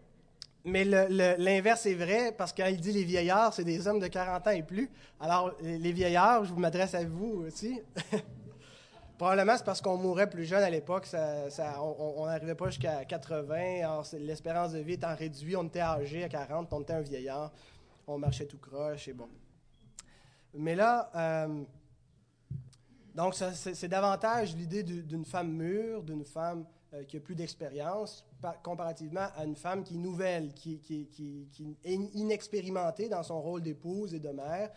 [0.65, 4.51] Mais l'inverse est vrai parce qu'il dit les vieillards, c'est des hommes de 40 ans
[4.51, 4.89] et plus.
[5.19, 7.81] Alors, les vieillards, je vous m'adresse à vous aussi.
[9.17, 11.07] Probablement, c'est parce qu'on mourait plus jeune à l'époque.
[11.13, 14.01] on n'arrivait pas jusqu'à 80.
[14.19, 17.51] L'espérance de vie étant réduite, on était âgé à 40, on était un vieillard.
[18.07, 19.29] On marchait tout croche et bon.
[20.53, 21.63] Mais là, euh,
[23.13, 28.25] donc c'est davantage l'idée d'une femme mûre, d'une femme euh, qui a plus d'expérience,
[28.63, 30.81] comparativement à une femme qui est nouvelle, qui,
[31.83, 34.71] est inexpérimentée dans son rôle d'épouse et de mère.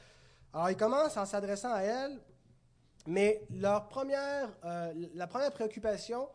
[0.52, 2.20] Alors, ils commencent en s'adressant à elle,
[3.06, 6.28] mais leur première, euh, la première préoccupation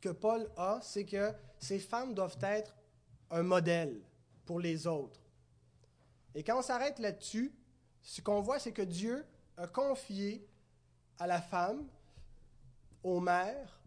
[0.00, 2.76] que Paul a, c'est que ces femmes doivent être
[3.30, 4.00] un modèle
[4.44, 5.20] pour les autres.
[6.34, 7.52] Et quand on s'arrête là-dessus,
[8.02, 9.24] ce qu'on voit, c'est que Dieu
[9.56, 10.46] a confié
[11.18, 11.86] à la femme,
[13.02, 13.80] aux mères,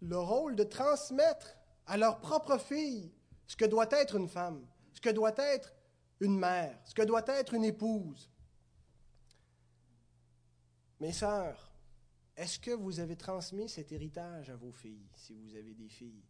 [0.00, 1.56] le rôle de transmettre
[1.92, 3.12] à leur propre fille
[3.46, 5.74] ce que doit être une femme, ce que doit être
[6.20, 8.30] une mère, ce que doit être une épouse.
[11.00, 11.70] Mes sœurs,
[12.34, 16.24] est-ce que vous avez transmis cet héritage à vos filles, si vous avez des filles?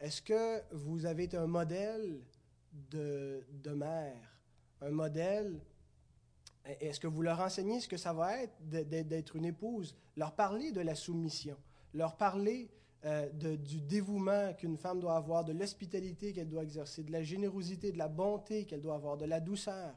[0.00, 2.24] Est-ce que vous avez un modèle
[2.72, 4.40] de, de mère,
[4.80, 5.60] un modèle
[6.80, 9.94] est-ce que vous leur enseignez ce que ça va être d'être une épouse?
[10.16, 11.58] Leur parler de la soumission
[11.96, 12.70] leur parler
[13.06, 17.92] euh, du dévouement qu'une femme doit avoir, de l'hospitalité qu'elle doit exercer, de la générosité,
[17.92, 19.94] de la bonté qu'elle doit avoir, de la douceur.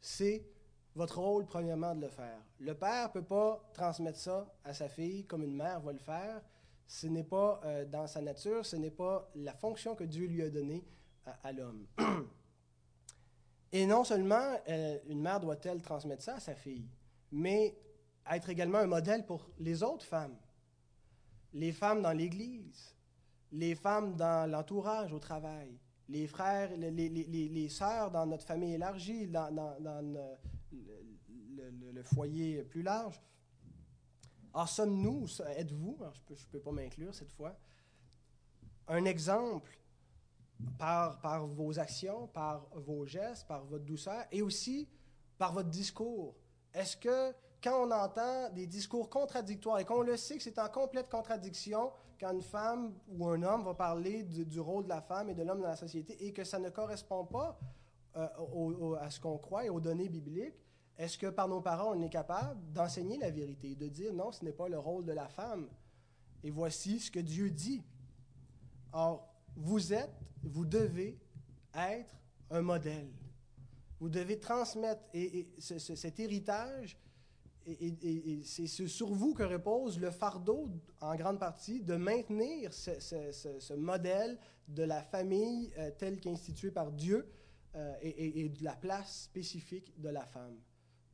[0.00, 0.46] C'est
[0.94, 2.40] votre rôle, premièrement, de le faire.
[2.58, 5.98] Le père ne peut pas transmettre ça à sa fille comme une mère va le
[5.98, 6.40] faire.
[6.86, 10.42] Ce n'est pas euh, dans sa nature, ce n'est pas la fonction que Dieu lui
[10.42, 10.86] a donnée
[11.42, 11.86] à, l'homme.
[13.72, 16.88] Et non seulement euh, une mère doit-elle transmettre ça à sa fille,
[17.30, 17.76] mais
[18.30, 20.34] être également un modèle pour les autres femmes
[21.52, 22.94] les femmes dans l'Église,
[23.52, 27.08] les femmes dans l'entourage au travail, les frères, les, les,
[27.48, 29.50] les, sœurs dans notre famille élargie, dans,
[31.92, 33.20] le, foyer plus large.
[34.54, 37.58] Alors, sommes-nous, êtes-vous, je ne peux, pas m'inclure cette fois,
[38.86, 39.78] un exemple
[40.78, 44.88] par, par vos actions, par vos gestes, par votre douceur et aussi
[45.36, 46.34] par votre discours?
[46.72, 50.68] Est-ce que quand on entend des discours contradictoires et qu'on le sait que c'est en
[50.68, 51.90] complète contradiction
[52.20, 55.42] quand une femme ou un homme va parler du, rôle de la femme et de
[55.42, 57.58] l'homme dans la société et que ça ne correspond pas
[58.16, 60.54] euh, à ce qu'on croit et aux données bibliques,
[60.96, 64.44] est-ce que par nos parents, on est capable d'enseigner la vérité, de dire non, ce
[64.44, 65.68] n'est pas le rôle de la femme?
[66.42, 67.84] Et voici ce que Dieu dit?
[68.92, 70.10] Or, vous êtes,
[70.42, 71.18] vous devez
[71.74, 72.14] être
[72.50, 73.10] un modèle.
[74.00, 76.96] Vous devez transmettre et, cet héritage,
[77.66, 84.38] et, c'est sur vous que repose le fardeau, en grande partie, de maintenir ce, modèle
[84.68, 87.30] de la famille euh, telle qu'instituée par Dieu
[87.74, 90.58] euh, et, de la place spécifique de la femme.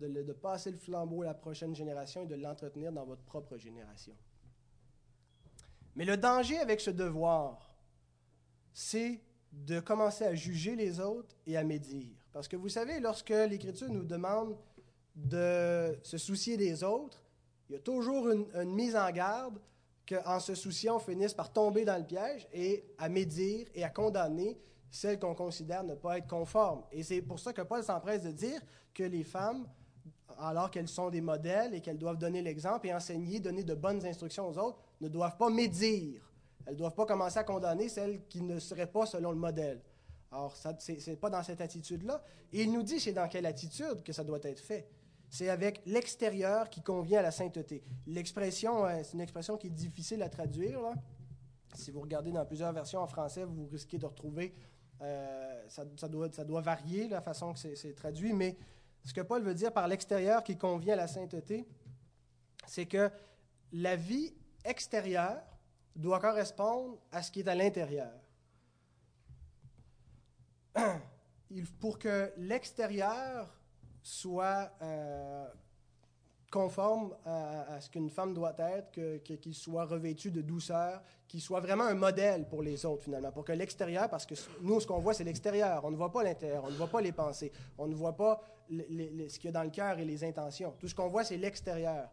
[0.00, 3.56] De, de passer le flambeau à la prochaine génération et de l'entretenir dans votre propre
[3.56, 4.14] génération.
[5.94, 7.76] Mais le danger avec ce devoir,
[8.72, 9.20] c'est
[9.52, 12.16] de commencer à juger les autres et à médire.
[12.32, 14.56] Parce que vous savez, lorsque l'Écriture nous demande
[15.14, 17.22] de se soucier des autres,
[17.68, 19.58] il y a toujours une, mise en garde
[20.06, 23.90] qu'en se souciant, on finisse par tomber dans le piège et à médire et à
[23.90, 24.58] condamner
[24.90, 26.82] celles qu'on considère ne pas être conformes.
[26.92, 28.60] Et c'est pour ça que Paul s'empresse de dire
[28.92, 29.66] que les femmes,
[30.38, 34.04] alors qu'elles sont des modèles et qu'elles doivent donner l'exemple et enseigner, donner de bonnes
[34.04, 36.30] instructions aux autres, ne doivent pas médire.
[36.66, 39.80] Elles ne doivent pas commencer à condamner celles qui ne seraient pas selon le modèle.
[40.30, 42.22] Alors, ce n'est pas dans cette attitude-là.
[42.52, 44.88] Et il nous dit c'est dans quelle attitude que ça doit être fait.
[45.34, 47.82] C'est avec l'extérieur qui convient à la sainteté.
[48.06, 50.78] L'expression, euh, c'est une expression qui est difficile à traduire.
[51.74, 54.54] Si vous regardez dans plusieurs versions en français, vous risquez de retrouver,
[55.02, 58.56] euh, ça, doit, ça doit varier la façon que c'est traduit, mais
[59.04, 61.66] ce que Paul veut dire par l'extérieur qui convient à la sainteté,
[62.68, 63.10] c'est que
[63.72, 64.32] la vie
[64.64, 65.42] extérieure
[65.96, 68.12] doit correspondre à ce qui est à l'intérieur.
[71.80, 73.52] Pour que l'extérieur
[74.04, 75.46] soit euh,
[76.50, 78.92] conforme à, ce qu'une femme doit être,
[79.24, 83.44] qu'il soit revêtu de douceur, qu'il soit vraiment un modèle pour les autres finalement, pour
[83.44, 86.62] que l'extérieur, parce que nous, ce qu'on voit, c'est l'extérieur, on ne voit pas l'intérieur,
[86.64, 88.40] on ne voit pas les pensées, on ne voit pas
[88.70, 90.74] ce qu'il y a dans le cœur et les intentions.
[90.78, 92.08] Tout ce qu'on voit, c'est l'extérieur.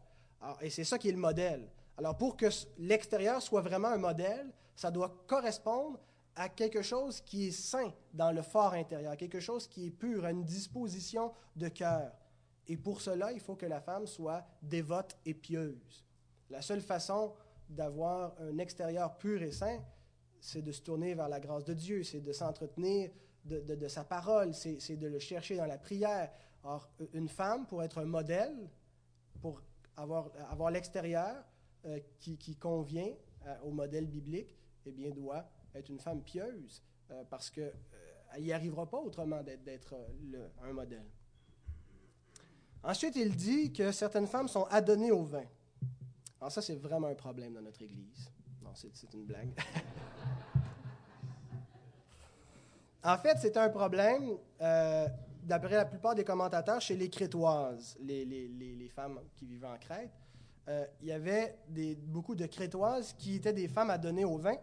[0.61, 1.69] Et c'est ça qui est le modèle.
[1.97, 2.47] Alors pour que
[2.79, 5.99] l'extérieur soit vraiment un modèle, ça doit correspondre
[6.35, 10.25] à quelque chose qui est sain dans le fort intérieur, quelque chose qui est pur,
[10.25, 12.11] à une disposition de cœur.
[12.67, 16.05] Et pour cela, il faut que la femme soit dévote et pieuse.
[16.49, 17.33] La seule façon
[17.69, 19.79] d'avoir un extérieur pur et sain,
[20.39, 23.11] c'est de se tourner vers la grâce de Dieu, c'est de s'entretenir
[23.45, 26.31] de, sa parole, c'est de le chercher dans la prière.
[26.63, 28.69] Or, une femme, pour être un modèle,
[29.41, 29.61] pour
[29.95, 31.43] avoir, l'extérieur,
[31.85, 33.11] euh, qui, convient
[33.47, 36.81] euh, au modèle biblique, eh bien, doit être une femme pieuse,
[37.11, 37.73] euh, parce qu'elle
[38.39, 39.95] n'y arrivera pas autrement d'être
[40.63, 41.05] un modèle.
[42.83, 45.45] Ensuite, il dit que certaines femmes sont adonnées au vin.
[46.39, 48.29] Alors ça, c'est vraiment un problème dans notre Église.
[48.63, 49.53] Non, c'est une blague.
[53.03, 54.37] en fait, c'est un problème,
[55.43, 60.09] d'après la plupart des commentateurs, chez les Crétoises, les, femmes qui vivaient en Crète.
[60.67, 61.57] Euh, il y avait
[61.97, 64.55] beaucoup de Crétoises qui étaient des femmes à donner au vin.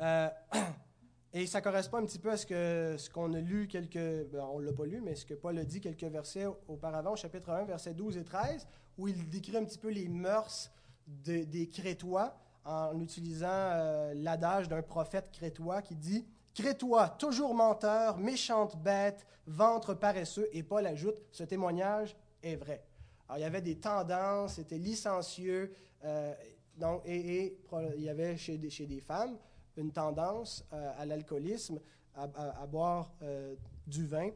[0.00, 0.28] Euh,
[1.32, 4.26] et ça correspond un petit peu à ce qu'on ce qu'on a lu quelques...
[4.30, 7.12] Ben, on ne l'a pas lu, mais ce que Paul a dit quelques versets auparavant,
[7.12, 10.70] au chapitre 1, versets 12 et 13, où il décrit un petit peu les mœurs
[11.06, 18.76] des Crétois en utilisant euh, l'adage d'un prophète crétois qui dit Crétois, toujours menteur, méchante
[18.76, 20.48] bête, ventre paresseux.
[20.52, 22.84] Et Paul ajoute Ce témoignage est vrai.
[23.28, 25.72] Alors, il y avait des tendances, c'était licencieux.
[26.04, 26.34] Euh,
[26.76, 27.58] donc, et,
[27.96, 29.38] il y avait chez des, chez des femmes
[29.78, 31.80] une tendance euh, à l'alcoolisme,
[32.14, 33.54] à, boire euh,
[33.86, 34.30] du vin.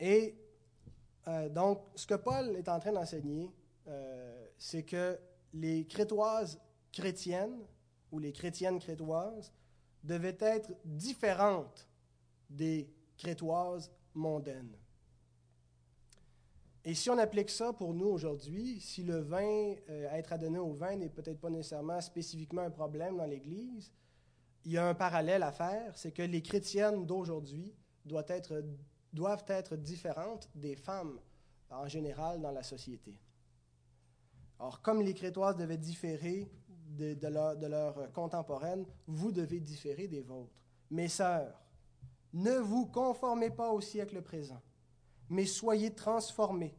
[0.00, 0.34] Et
[1.50, 3.52] donc, ce que Paul est en train d'enseigner,
[4.58, 5.16] c'est que
[5.52, 6.58] les crétoises
[6.90, 7.60] chrétiennes
[8.10, 9.52] ou les chrétiennes crétoises
[10.02, 11.86] devaient être différentes
[12.48, 14.74] des crétoises mondaines.
[16.84, 20.72] Et si on applique ça pour nous aujourd'hui, si le vin, euh, être adonné au
[20.72, 23.92] vin n'est peut-être pas nécessairement spécifiquement un problème dans l'Église,
[24.64, 28.24] il y a un parallèle à faire, c'est que les chrétiennes d'aujourd'hui doivent
[29.48, 31.18] être, différentes des femmes
[31.70, 33.18] en général dans la société.
[34.58, 40.54] Or, comme les crétoises devaient différer de, leurs leur contemporaines, vous devez différer des vôtres.
[40.90, 41.62] Mes sœurs,
[42.32, 44.60] ne vous conformez pas au siècle présent
[45.30, 46.74] mais soyez transformés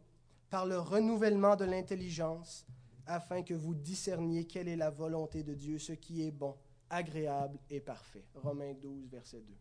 [0.50, 2.68] par le renouvellement de l'intelligence,
[3.08, 6.56] afin que vous discerniez quelle est la volonté de Dieu, ce qui est bon,
[6.90, 8.26] agréable et parfait.
[8.36, 9.54] Romains 12, verset 2.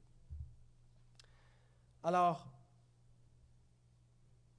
[2.02, 2.48] Alors,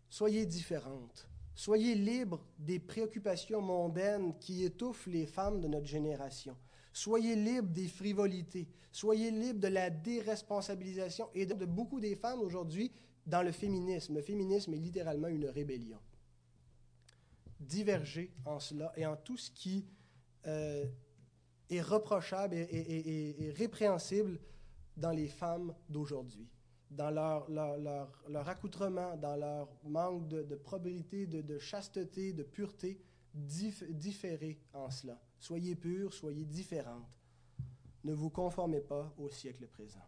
[0.09, 1.27] soyez différentes.
[1.53, 6.57] Soyez libres des préoccupations mondaines qui étouffent les femmes de notre génération.
[6.93, 8.69] Soyez libres des frivolités.
[8.91, 12.91] Soyez libres de la déresponsabilisation et de beaucoup des femmes aujourd'hui
[13.25, 14.15] dans le féminisme.
[14.15, 15.99] Le féminisme est littéralement une rébellion.
[17.59, 19.85] Diverger en cela et en tout ce qui
[20.47, 20.85] euh,
[21.69, 24.39] est reprochable et, répréhensible
[24.97, 26.49] dans les femmes d'aujourd'hui,
[26.89, 32.99] dans leur, leur, accoutrement, dans leur manque de, probabilité, de, chasteté, de pureté,
[33.33, 35.21] différez en cela.
[35.39, 37.07] Soyez purs, soyez différentes.
[38.03, 40.03] Ne vous conformez pas au siècle présent.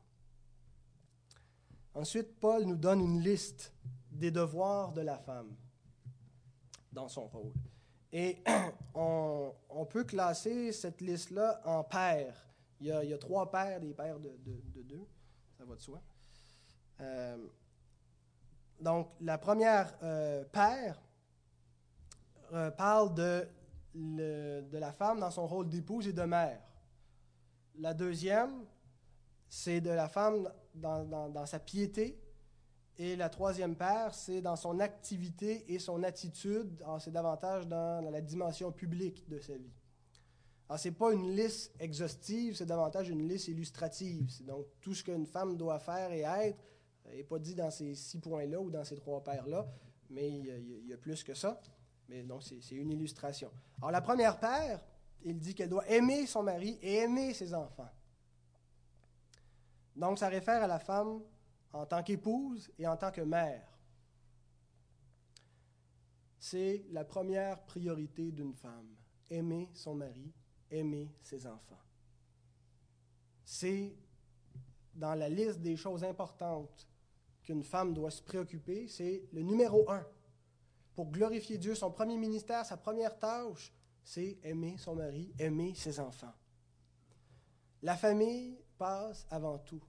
[1.95, 3.71] Ensuite, Paul nous donne une liste
[4.11, 5.55] des devoirs de la femme
[6.91, 7.53] dans son rôle.
[8.11, 8.43] Et
[8.95, 9.53] on,
[9.89, 12.47] peut classer cette liste-là en paires.
[12.79, 14.31] Il y, a, trois paires, des paires de,
[14.83, 15.07] deux,
[15.57, 16.01] ça va de soi.
[16.99, 17.37] Euh,
[18.79, 20.99] donc, la première euh, paire
[22.53, 23.47] euh, parle de,
[23.93, 26.59] de la femme dans son rôle d'épouse et de mère.
[27.75, 28.65] La deuxième,
[29.47, 32.19] c'est de la femme dans, sa piété
[32.97, 36.83] et la troisième paire, c'est dans son activité et son attitude.
[36.99, 39.71] C'est davantage dans, la dimension publique de sa vie.
[40.69, 44.29] Alors, ce n'est pas une liste exhaustive, c'est davantage une liste illustrative.
[44.29, 46.63] C'est donc tout ce qu'une femme doit faire et être
[47.11, 49.67] n'est pas dit dans ces six points-là ou dans ces trois paires-là,
[50.09, 51.59] mais il y, a, plus que ça.
[52.07, 53.51] Mais donc, c'est une illustration.
[53.79, 54.79] Alors, la première paire,
[55.23, 57.89] il dit qu'elle doit aimer son mari et aimer ses enfants.
[59.95, 61.21] Donc, ça réfère à la femme
[61.71, 63.67] en tant qu'épouse et en tant que mère.
[66.39, 68.95] C'est la première priorité d'une femme,
[69.29, 70.33] aimer son mari,
[70.69, 71.79] aimer ses enfants.
[73.45, 73.95] C'est
[74.93, 76.87] dans la liste des choses importantes
[77.43, 80.05] qu'une femme doit se préoccuper, c'est le numéro un.
[80.95, 83.73] Pour glorifier Dieu, son premier ministère, sa première tâche,
[84.03, 86.33] c'est aimer son mari, aimer ses enfants.
[87.81, 88.62] La famille
[89.29, 89.81] avant tout.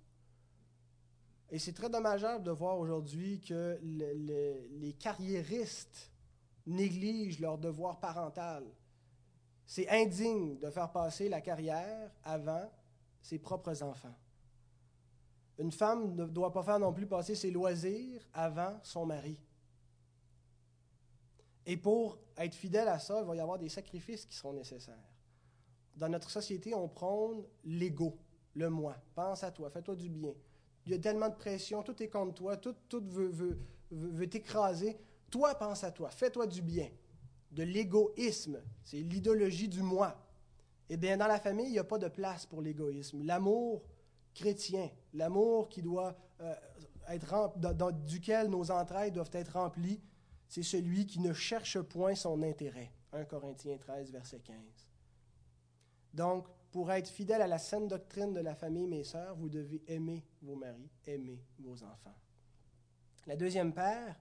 [1.50, 6.10] Et c'est très dommageable de voir aujourd'hui que les carriéristes
[6.66, 8.64] négligent leur devoir parental.
[9.66, 12.70] C'est indigne de faire passer la carrière avant
[13.22, 14.14] ses propres enfants.
[15.58, 19.40] Une femme ne doit pas faire non plus passer ses loisirs avant son mari.
[21.66, 25.14] Et pour être fidèle à ça, il va y avoir des sacrifices qui seront nécessaires.
[25.96, 28.18] Dans notre société, on prône l'ego,
[28.54, 28.96] le moi.
[29.14, 30.32] Pense à toi, fais-toi du bien.
[30.86, 33.58] Il y a tellement de pression, tout est contre toi, tout, tout veut,
[33.90, 34.96] veut, t'écraser.
[35.30, 36.88] Toi, pense à toi, fais-toi du bien.
[37.50, 40.20] De l'égoïsme, c'est l'idéologie du moi.
[40.90, 43.22] Eh bien, dans la famille, il n'y a pas de place pour l'égoïsme.
[43.22, 43.82] L'amour
[44.34, 46.54] chrétien, l'amour qui doit euh,
[47.08, 50.00] être dans, duquel nos entrailles doivent être remplies,
[50.48, 52.92] c'est celui qui ne cherche point son intérêt.
[53.12, 54.56] 1 Corinthiens 13, verset 15.
[56.12, 59.80] Donc, pour être fidèle à la saine doctrine de la famille, mes sœurs, vous devez
[59.86, 62.18] aimer vos maris, aimer vos enfants.
[63.28, 64.18] La deuxième paire,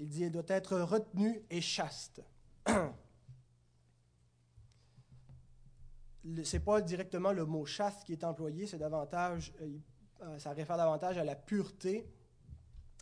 [0.00, 2.20] il dit, elle doit être retenue et chaste.
[6.26, 9.78] Ce n'est pas directement le mot chaste qui est employé, c'est davantage, euh,
[10.22, 12.10] euh, ça réfère davantage à la pureté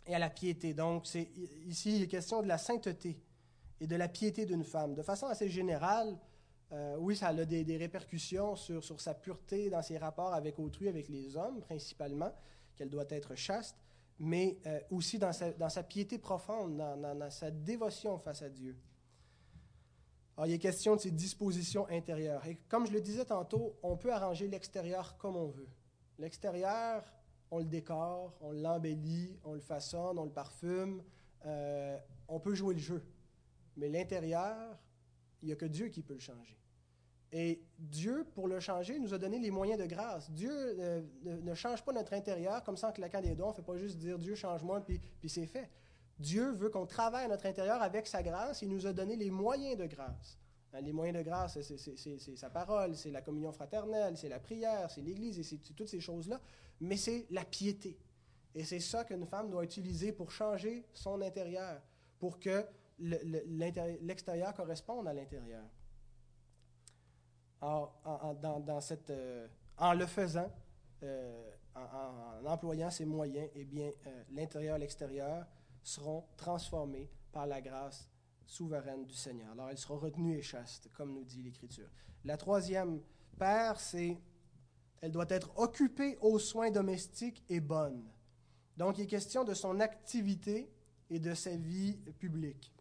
[0.05, 0.75] et à la piété.
[0.75, 3.19] Donc, ici il est question de la sainteté
[3.79, 4.93] et de la piété d'une femme.
[4.93, 6.15] De façon assez générale,
[6.73, 11.09] euh, oui, ça a des, répercussions sur, sa pureté dans ses rapports avec autrui, avec
[11.09, 12.31] les hommes principalement,
[12.75, 13.77] qu'elle doit être chaste,
[14.19, 18.77] mais euh, aussi dans sa, piété profonde, dans, sa dévotion face à Dieu.
[20.37, 22.45] Alors, il est question de ses dispositions intérieures.
[22.47, 25.67] Et comme je le disais tantôt, on peut arranger l'extérieur comme on veut.
[26.19, 27.03] L'extérieur,
[27.49, 31.03] on le décore, on l'embellit, on le façonne, on le parfume,
[31.45, 31.99] euh,
[32.29, 33.03] on peut jouer le jeu.
[33.75, 34.77] Mais l'intérieur,
[35.41, 36.60] il n'y a que Dieu qui peut le changer.
[37.33, 40.29] Et Dieu, pour le changer, nous a donné les moyens de grâce.
[40.31, 43.47] Dieu euh, ne, change pas notre intérieur comme ça en claquant des doigts.
[43.47, 45.69] On ne fait pas juste dire Dieu change-moi, puis, puis c'est fait.
[46.19, 48.61] Dieu veut qu'on travaille à notre intérieur avec sa grâce.
[48.61, 50.37] Il nous a donné les moyens de grâce.
[50.73, 54.91] Hein, les moyens de grâce, c'est sa parole, c'est la communion fraternelle, c'est la prière,
[54.91, 56.41] c'est l'Église, et c'est toutes ces choses-là.
[56.81, 57.97] Mais c'est la piété.
[58.53, 61.81] Et c'est ça qu'une femme doit utiliser pour changer son intérieur,
[62.19, 62.65] pour que
[62.99, 65.63] l'extérieur corresponde à l'intérieur
[67.63, 69.47] euh,
[69.77, 70.51] en le faisant,
[71.03, 75.45] euh, en, employant ces moyens, eh bien, euh, l'intérieur et l'extérieur
[75.83, 78.09] seront transformés par la grâce
[78.45, 79.51] souveraine du Seigneur.
[79.51, 81.89] Alors, elle sera retenue et chaste, comme nous dit l'Écriture.
[82.25, 83.01] La troisième
[83.37, 84.17] paire, c'est
[85.01, 88.03] elle doit être occupée aux soins domestiques et bonne.
[88.77, 90.71] Donc, il est question de son activité
[91.09, 92.71] et de sa vie publique.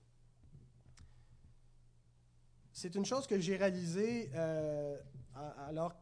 [2.72, 4.96] C'est une chose que j'ai réalisée euh,
[5.68, 5.94] alors,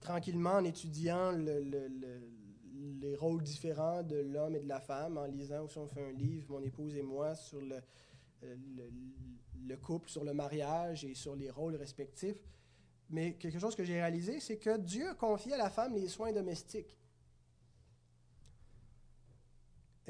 [0.00, 5.78] tranquillement en étudiant les rôles différents de l'homme et de la femme, en lisant aussi
[5.78, 7.76] on fait un livre, mon épouse et moi, sur le,
[9.76, 12.42] couple, sur le mariage et sur les rôles respectifs.
[13.10, 16.32] Mais quelque chose que j'ai réalisé, c'est que Dieu confie à la femme les soins
[16.32, 16.96] domestiques.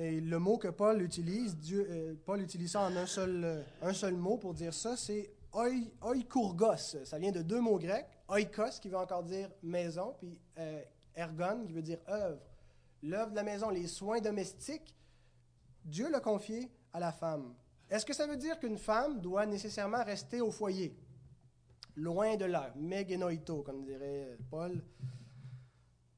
[0.00, 3.92] Et le mot que Paul utilise, euh, Paul utilise ça en un seul, euh, un
[3.92, 5.28] seul mot pour dire ça, c'est
[6.00, 7.02] oikourgos.
[7.04, 10.80] Ça vient de deux mots grecs, oikos qui veut encore dire maison, puis euh,
[11.16, 12.40] ergon qui veut dire œuvre.
[13.02, 14.94] L'œuvre de la maison, les soins domestiques,
[15.84, 17.52] Dieu l'a confié à la femme.
[17.90, 20.96] Est-ce que ça veut dire qu'une femme doit nécessairement rester au foyer?
[21.96, 24.80] Loin de là, megenoito, comme dirait Paul.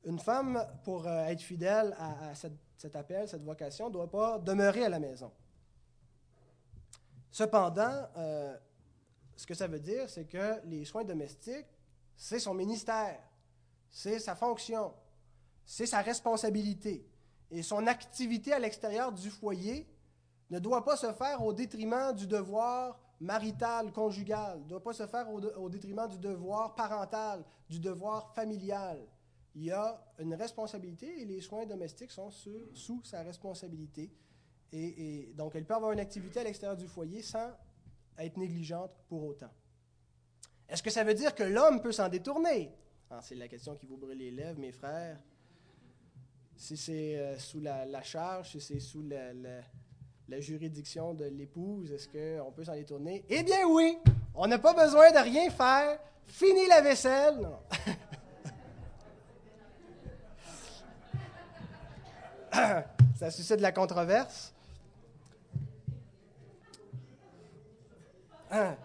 [0.05, 4.88] Une femme, pour être fidèle à, cet appel, cette vocation, ne doit pas demeurer à
[4.88, 5.30] la maison.
[7.30, 8.57] Cependant, euh,
[9.36, 11.66] ce que ça veut dire, c'est que les soins domestiques,
[12.16, 13.20] c'est son ministère,
[13.90, 14.92] c'est sa fonction,
[15.64, 17.07] c'est sa responsabilité.
[17.51, 19.86] Et son activité à l'extérieur du foyer
[20.51, 25.07] ne doit pas se faire au détriment du devoir marital, conjugal, ne doit pas se
[25.07, 28.98] faire au détriment du devoir parental, du devoir familial
[29.55, 34.11] il y a une responsabilité et les soins domestiques sont sous, sa responsabilité.
[34.72, 37.51] Et, donc, elle peut avoir une activité à l'extérieur du foyer sans
[38.18, 39.51] être négligente pour autant.
[40.68, 42.70] Est-ce que ça veut dire que l'homme peut s'en détourner?
[43.11, 45.18] Ah, c'est la question qui vous brûle les lèvres, mes frères.
[46.57, 52.53] Si c'est euh, sous la, charge, si c'est sous la, juridiction de l'épouse, est-ce qu'on
[52.53, 53.24] peut s'en détourner?
[53.28, 53.98] Eh bien oui!
[54.34, 55.98] On n'a pas besoin de rien faire.
[56.26, 57.48] Fini la vaisselle.
[63.18, 64.53] ça suscite de la controverse.
[68.51, 68.76] Alors,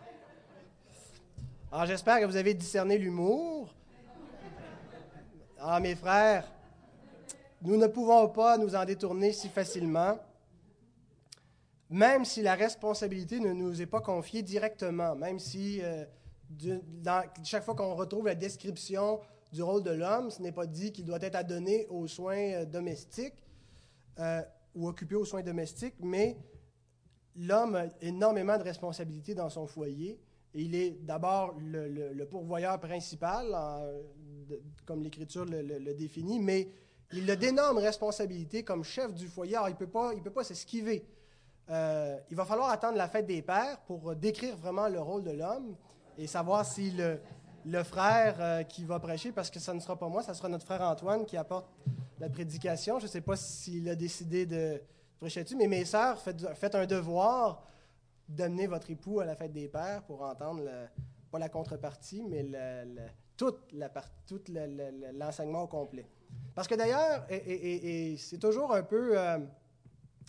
[1.85, 3.73] j'espère que vous avez discerné l'humour.
[5.59, 6.51] Ah, mes frères,
[7.61, 10.19] nous ne pouvons pas nous en détourner si facilement,
[11.89, 16.05] même si la responsabilité ne nous est pas confiée directement, même si euh,
[17.43, 19.19] chaque fois qu'on retrouve la description
[19.51, 22.65] du rôle de l'homme, ce n'est pas dit qu'il doit être adonné aux soins euh,
[22.65, 23.44] domestiques,
[24.19, 24.41] euh,
[24.73, 26.37] ou occupé aux soins domestiques, mais
[27.35, 30.19] l'homme a énormément de responsabilités dans son foyer.
[30.53, 33.45] Il est d'abord le, pourvoyeur principal,
[34.85, 36.69] comme l'Écriture le, définit, mais
[37.13, 39.55] il a d'énormes responsabilités comme chef du foyer.
[39.55, 41.05] Alors, il ne peut pas, peut pas s'esquiver.
[41.69, 45.31] Euh, il va falloir attendre la fête des pères pour décrire vraiment le rôle de
[45.31, 45.75] l'homme
[46.17, 47.19] et savoir si le,
[47.65, 50.47] le frère euh, qui va prêcher, parce que ça ne sera pas moi, ça sera
[50.49, 51.67] notre frère Antoine qui apporte
[52.19, 52.99] la prédication.
[52.99, 54.81] Je ne sais pas s'il a décidé de
[55.19, 57.63] prêcher dessus, mais mes sœurs, faites, un devoir
[58.27, 60.63] d'amener votre époux à la fête des pères pour entendre,
[61.31, 62.45] pas la contrepartie, mais
[63.37, 63.55] tout
[65.13, 66.07] l'enseignement complet.
[66.53, 69.37] Parce que d'ailleurs, et, c'est toujours un peu euh,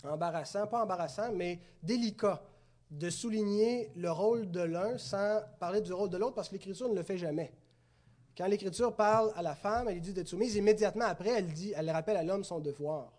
[0.03, 2.41] embarrassant, pas embarrassant, mais délicat
[2.89, 6.89] de souligner le rôle de l'un sans parler du rôle de l'autre, parce que l'Écriture
[6.89, 7.51] ne le fait jamais.
[8.37, 11.73] Quand l'Écriture parle à la femme, elle lui dit d'être soumise, immédiatement après, elle, dit,
[11.75, 13.11] elle rappelle à l'homme son devoir.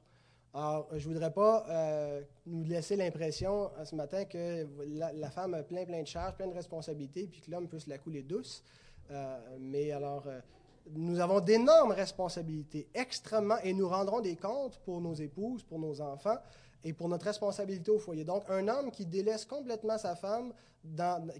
[0.54, 5.64] Alors, je ne voudrais pas euh, nous laisser l'impression ce matin que la, femme a
[5.64, 8.62] plein, plein de charges, plein de responsabilités, puis que l'homme peut se la couler douce.
[9.10, 10.40] Euh, mais alors, euh,
[10.92, 16.00] nous avons d'énormes responsabilités, extrêmement, et nous rendrons des comptes pour nos épouses, pour nos
[16.00, 16.38] enfants
[16.84, 18.22] et pour notre responsabilité au foyer.
[18.22, 20.52] Donc, un homme qui délaisse complètement sa femme,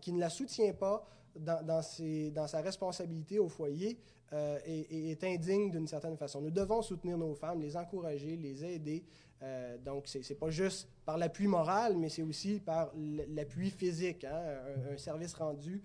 [0.01, 1.07] qui ne la soutient pas,
[1.41, 3.99] dans, sa responsabilité au foyer
[4.33, 6.41] euh, est, indigne d'une certaine façon.
[6.41, 9.05] Nous devons soutenir nos femmes, les encourager, les aider.
[9.43, 14.25] Euh, donc, ce n'est pas juste par l'appui moral, mais c'est aussi par l'appui physique.
[14.25, 14.59] Hein.
[14.93, 15.83] Un, service rendu,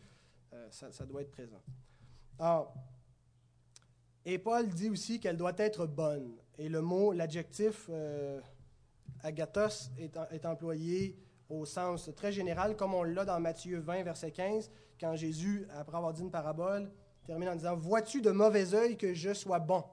[0.53, 1.61] euh, ça, doit être présent.
[4.25, 6.35] Et Paul dit aussi qu'elle doit être bonne.
[6.57, 7.89] Et le mot, l'adjectif
[9.23, 11.17] agathos est employé
[11.49, 14.71] au sens très général, comme on l'a dans Matthieu 20, verset 15,
[15.03, 16.89] quand Jésus, après avoir dit une parabole,
[17.25, 19.83] termine en disant Vois-tu de mauvais œil que je sois bon?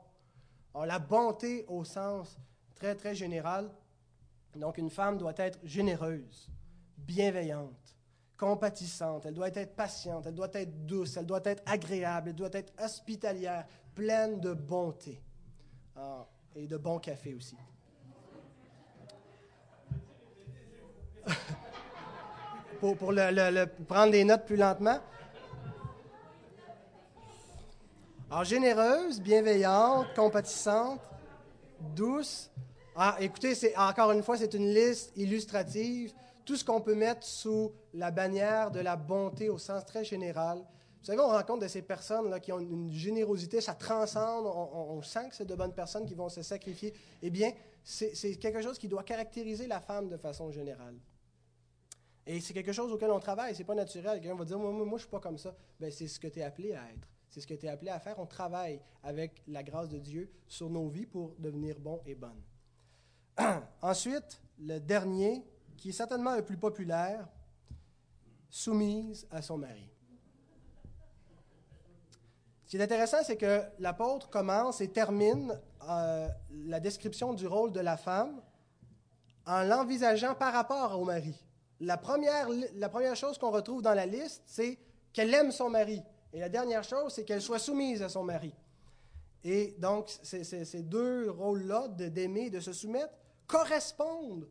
[0.87, 2.39] La bonté au sens
[2.77, 3.73] très, très général.
[4.55, 6.49] Donc, une femme doit être généreuse,
[6.97, 7.97] bienveillante,
[8.37, 12.49] compatissante, elle doit être patiente, elle doit être douce, elle doit être agréable, elle doit
[12.53, 15.21] être hospitalière, pleine de bonté.
[15.97, 17.57] Ah, et de bon café aussi.
[22.81, 24.99] Pour, prendre des notes plus lentement.
[28.31, 31.01] Alors, généreuse, bienveillante, compatissante,
[31.95, 32.51] douce.
[32.97, 36.13] Ah, écoutez, c'est, encore une fois, c'est une liste illustrative.
[36.45, 40.59] Tout ce qu'on peut mettre sous la bannière de la bonté au sens très général.
[40.59, 45.31] Vous savez, on rencontre de ces personnes-là qui ont une générosité, ça transcende, on, sent
[45.31, 46.93] que c'est de bonnes personnes qui vont se sacrifier.
[47.23, 47.53] Eh bien,
[47.83, 50.97] c'est quelque chose qui doit caractériser la femme de façon générale.
[52.27, 54.21] Et c'est quelque chose auquel on travaille, c'est pas naturel.
[54.21, 55.55] Quelqu'un va dire, moi, moi, moi je suis pas comme ça.
[55.79, 57.09] Ben, c'est ce que tu es appelé à être.
[57.29, 58.19] C'est ce que tu es appelé à faire.
[58.19, 62.43] On travaille avec la grâce de Dieu sur nos vies pour devenir bon et bonnes.
[63.83, 65.45] Ensuite, le dernier,
[65.77, 67.27] qui est certainement le plus populaire,
[68.51, 69.89] soumise à son mari.
[72.65, 75.59] Ce qui est intéressant, c'est que l'apôtre commence et termine
[75.89, 78.41] euh, la description du rôle de la femme
[79.47, 81.35] en l'envisageant par rapport au mari.
[81.81, 84.79] La première, chose qu'on retrouve dans la liste, c'est
[85.13, 86.03] qu'elle aime son mari.
[86.33, 88.55] Et la dernière chose, c'est qu'elle soit soumise à son mari.
[89.43, 93.15] Et donc, ces deux rôles-là, d'aimer et de se soumettre,
[93.47, 94.49] correspondent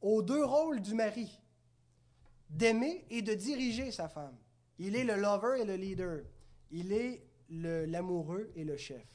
[0.00, 1.38] aux deux rôles du mari,
[2.48, 4.36] d'aimer et de diriger sa femme.
[4.78, 6.24] Il est le lover et le leader.
[6.70, 9.06] Il est l'amoureux et le chef.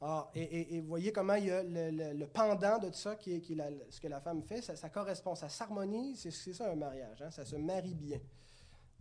[0.00, 3.90] Ah, et, vous voyez comment il y a le, pendant de tout ça, qui est,
[3.90, 7.44] ce que la femme fait, ça, correspond, ça s'harmonise, c'est ça un mariage, hein, ça
[7.44, 8.20] se marie bien.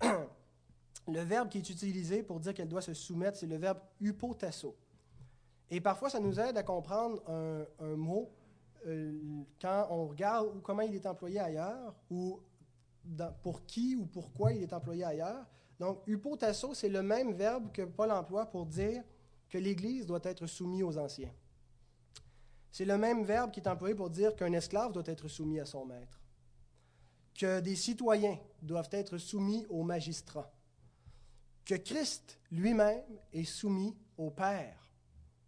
[1.08, 4.76] le verbe qui est utilisé pour dire qu'elle doit se soumettre, c'est le verbe hypotasso.
[5.70, 8.32] Et parfois, ça nous aide à comprendre un, mot
[8.88, 12.40] euh, quand on regarde comment il est employé ailleurs, ou
[13.44, 15.46] pour qui ou pourquoi il est employé ailleurs.
[15.80, 19.04] Donc, hypotasso, c'est le même verbe que Paul emploie pour dire
[19.50, 21.34] que l'Église doit être soumise aux anciens.
[22.72, 25.66] C'est le même verbe qui est employé pour dire qu'un esclave doit être soumis à
[25.66, 26.22] son maître,
[27.34, 30.52] que des citoyens doivent être soumis aux magistrats,
[31.66, 34.90] que Christ lui-même est soumis au Père.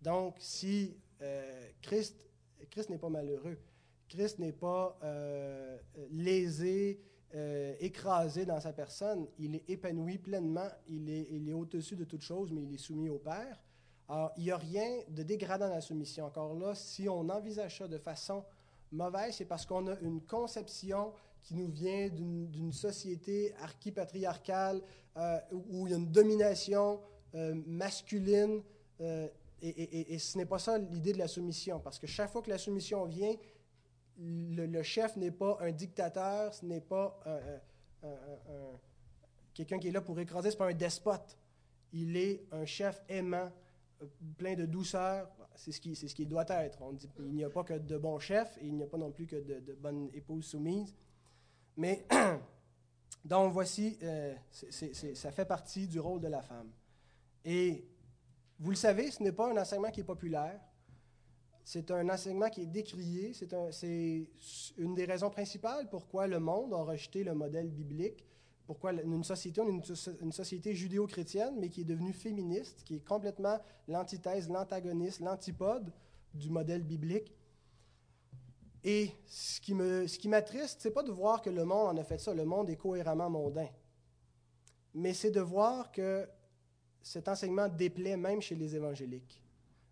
[0.01, 2.27] Donc, si euh, Christ,
[2.69, 3.59] Christ n'est pas malheureux,
[4.07, 5.77] Christ n'est pas euh,
[6.11, 6.99] lésé,
[7.35, 12.05] euh, écrasé dans sa personne, il est épanoui pleinement, il est, il est au-dessus de
[12.05, 13.61] toute chose, mais il est soumis au Père.
[14.09, 16.25] Alors, il n'y a rien de dégradant dans la soumission.
[16.25, 18.43] Encore là, si on envisage ça de façon
[18.91, 24.81] mauvaise, c'est parce qu'on a une conception qui nous vient d'une société archipatriarcale
[25.15, 26.99] euh, où il y a une domination
[27.35, 28.63] euh, masculine.
[29.61, 32.57] et, ce n'est pas ça l'idée de la soumission, parce que chaque fois que la
[32.57, 33.35] soumission vient,
[34.17, 37.17] le, chef n'est pas un dictateur, ce n'est pas
[39.53, 41.37] quelqu'un qui est là pour écraser, ce n'est pas un despote.
[41.93, 43.49] Il est un chef aimant, euh,
[44.37, 45.29] plein de douceur.
[45.55, 46.81] C'est ce, qui, ce qui doit être.
[46.81, 48.97] On dit, il n'y a pas que de bons chefs et il n'y a pas
[48.97, 50.95] non plus que de, bonnes épouses soumises.
[51.75, 52.05] Mais,
[53.25, 56.71] donc voici, euh, ça fait partie du rôle de la femme.
[57.43, 57.85] Et
[58.59, 60.59] vous le savez, ce n'est pas un enseignement qui est populaire.
[61.63, 63.33] C'est un enseignement qui est décrié.
[63.33, 63.53] C'est
[64.77, 68.25] une des raisons principales pourquoi le monde a rejeté le modèle biblique.
[68.69, 69.61] Pourquoi une société,
[70.21, 73.57] une, société judéo-chrétienne, mais qui est devenue féministe, qui est complètement
[73.87, 75.91] l'antithèse, l'antagoniste, l'antipode
[76.35, 77.35] du modèle biblique.
[78.83, 81.97] Et ce qui, me, ce qui m'attriste, c'est pas de voir que le monde en
[81.97, 82.31] a fait ça.
[82.31, 83.69] Le monde est cohéremment mondain.
[84.93, 86.29] Mais c'est de voir que
[87.01, 89.41] cet enseignement déplaît même chez les évangéliques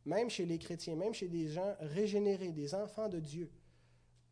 [0.05, 3.51] même chez les chrétiens, même chez des gens régénérés, des enfants de Dieu,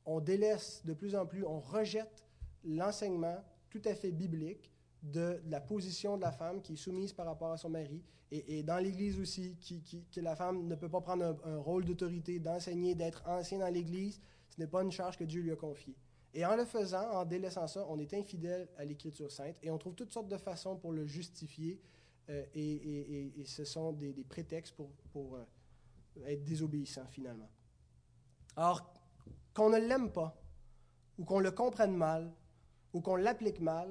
[0.05, 2.23] on délaisse de plus en plus, on rejette
[2.63, 3.43] l'enseignement
[3.75, 4.71] tout à fait biblique
[5.03, 8.01] de, la position de la femme qui est soumise par rapport à son mari,
[8.31, 9.55] et, dans l'Église aussi,
[10.11, 14.19] que la femme ne peut pas prendre un, rôle d'autorité, d'enseigner, d'être ancien dans l'Église,
[14.49, 15.95] ce n'est pas une charge que Dieu lui a confiée.
[16.33, 19.77] Et en le faisant, en délaissant ça, on est infidèle à l'Écriture sainte, et on
[19.77, 21.79] trouve toutes sortes de façons pour le justifier,
[22.29, 25.45] euh, et, ce sont des, prétextes pour, pour euh,
[26.25, 27.49] être désobéissant finalement.
[28.55, 28.91] Alors,
[29.53, 30.35] qu'on ne l'aime pas,
[31.17, 32.33] ou qu'on le comprenne mal,
[32.95, 33.89] ou qu'on l'applique mal,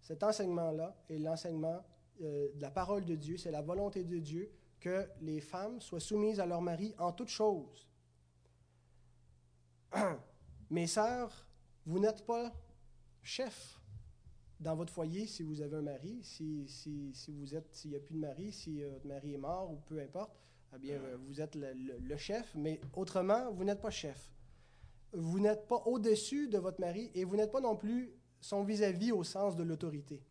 [0.00, 1.80] cet enseignement-là est l'enseignement
[2.20, 4.50] euh, de la parole de Dieu, c'est la volonté de Dieu
[4.80, 7.88] que les femmes soient soumises à leur mari en toutes choses.
[10.70, 11.46] Mes sœurs,
[11.86, 12.52] vous n'êtes pas
[13.22, 13.80] chef
[14.58, 17.96] dans votre foyer si vous avez un mari, si, si, si vous êtes, s'il n'y
[17.96, 20.36] a plus de mari, si euh, votre mari est mort ou peu importe
[20.74, 24.32] eh bien, euh, vous êtes le, chef, mais autrement, vous n'êtes pas chef.
[25.12, 29.12] Vous n'êtes pas au-dessus de votre mari et vous n'êtes pas non plus son vis-à-vis
[29.12, 30.22] au sens de l'autorité.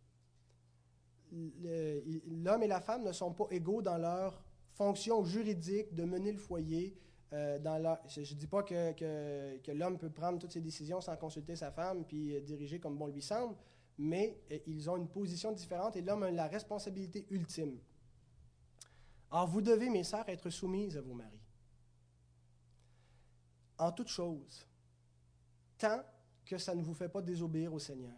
[1.31, 6.37] L'homme et la femme ne sont pas égaux dans leur fonction juridique de mener le
[6.37, 6.97] foyer.
[7.33, 7.59] Euh,
[8.07, 12.03] je ne dis pas que, l'homme peut prendre toutes ses décisions sans consulter sa femme
[12.05, 13.55] puis euh, diriger comme bon lui semble,
[13.99, 17.77] mais ils ont une position différente et l'homme a la responsabilité ultime.
[19.31, 21.39] Or, vous devez, mes sœurs, être soumises à vos maris.
[23.77, 24.67] En toute chose,
[25.79, 26.03] tant
[26.45, 28.15] que ça ne vous fait pas désobéir au Seigneur.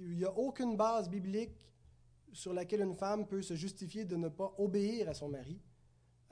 [0.00, 1.56] Il n'y a aucune base biblique
[2.32, 5.60] sur laquelle une femme peut se justifier de ne pas obéir à son mari.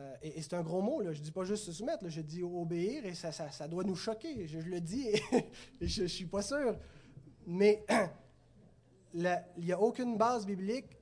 [0.00, 1.12] euh, et, c'est un gros mot, là.
[1.12, 3.94] je ne dis pas juste se soumettre, je dis obéir et ça, ça, doit nous
[3.94, 4.46] choquer.
[4.46, 5.22] Je, le dis et,
[5.80, 6.76] je ne suis pas sûr.
[7.46, 7.84] Mais
[9.14, 11.01] il n'y a aucune base biblique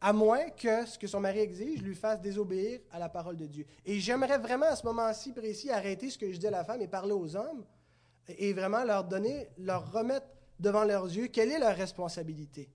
[0.00, 3.46] à moins que ce que son mari exige lui fasse désobéir à la parole de
[3.46, 3.66] Dieu.
[3.84, 6.80] Et j'aimerais vraiment à ce moment-ci précis arrêter ce que je dis à la femme
[6.80, 7.64] et parler aux hommes
[8.28, 10.26] et vraiment leur donner, leur remettre
[10.58, 12.70] devant leurs yeux quelle est leur responsabilité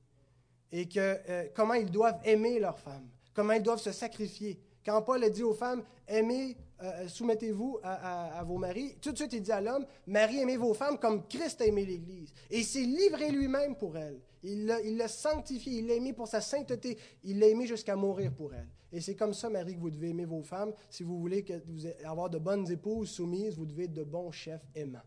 [0.72, 5.02] et que, euh, comment ils doivent aimer leur femme, comment ils doivent se sacrifier, quand
[5.02, 9.42] Paul a dit aux femmes, aimez, euh, soumettez-vous à, vos maris, tout de suite il
[9.42, 12.32] dit à l'homme, Marie, aimez vos femmes comme Christ a aimé l'Église.
[12.52, 14.20] Et s'est livré lui-même pour elle.
[14.46, 18.54] Il l'a sanctifié, il l'a aimé pour sa sainteté, il l'a aimé jusqu'à mourir pour
[18.54, 18.70] elle.
[18.92, 20.74] Et c'est comme ça, Marie, que vous devez aimer vos femmes.
[20.90, 24.32] Si vous voulez que vous avoir de bonnes épouses soumises, vous devez être de bons
[24.32, 25.02] chefs aimants.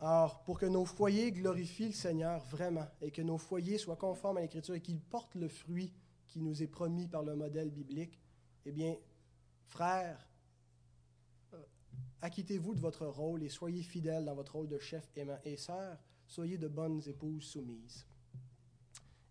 [0.00, 4.38] Alors, pour que nos foyers glorifient le Seigneur vraiment et que nos foyers soient conformes
[4.38, 5.92] à l'Écriture et qu'ils portent le fruit
[6.26, 8.18] qui nous est promis par le modèle biblique,
[8.64, 8.96] eh bien,
[9.68, 10.28] frères,
[11.52, 11.62] euh,
[12.20, 15.38] acquittez-vous de votre rôle et soyez fidèles dans votre rôle de chef aimant.
[15.44, 16.02] Et sœurs,
[16.32, 18.06] soyez de bonnes épouses soumises.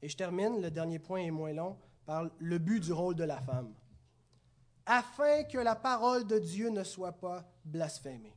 [0.03, 1.75] Et je termine, le dernier point est moins long,
[2.05, 3.73] par le but du rôle de la femme.
[4.85, 8.35] Afin que la parole de Dieu ne soit pas blasphémée.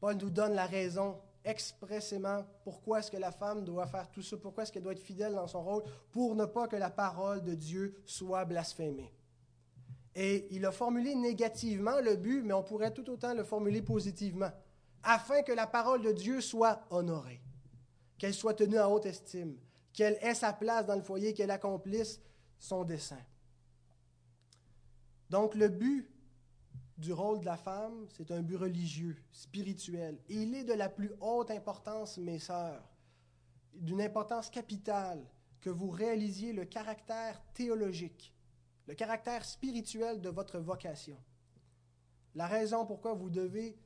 [0.00, 4.38] Paul nous donne la raison expressément pourquoi est-ce que la femme doit faire tout ça,
[4.38, 5.82] pourquoi est-ce qu'elle doit être fidèle dans son rôle,
[6.12, 9.12] pour ne pas que la parole de Dieu soit blasphémée.
[10.14, 14.50] Et il a formulé négativement le but, mais on pourrait tout autant le formuler positivement,
[15.06, 17.40] afin que la parole de Dieu soit honorée,
[18.18, 19.56] qu'elle soit tenue en haute estime,
[19.92, 22.20] qu'elle ait sa place dans le foyer, qu'elle accomplisse
[22.58, 23.24] son dessein.
[25.30, 26.10] Donc le but
[26.98, 30.18] du rôle de la femme, c'est un but religieux, spirituel.
[30.28, 32.82] Et il est de la plus haute importance, mes sœurs,
[33.74, 35.24] d'une importance capitale,
[35.60, 38.34] que vous réalisiez le caractère théologique,
[38.86, 41.18] le caractère spirituel de votre vocation.
[42.34, 43.78] La raison pourquoi vous devez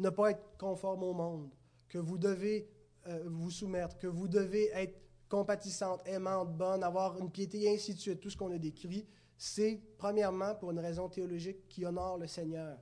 [0.00, 1.50] ne pas être conforme au monde,
[1.88, 2.68] que vous devez
[3.06, 4.98] euh, vous soumettre, que vous devez être
[5.28, 9.06] compatissante, aimante, bonne, avoir une piété, et ainsi de suite, tout ce qu'on a décrit,
[9.36, 12.78] c'est premièrement pour une raison théologique qui honore le Seigneur.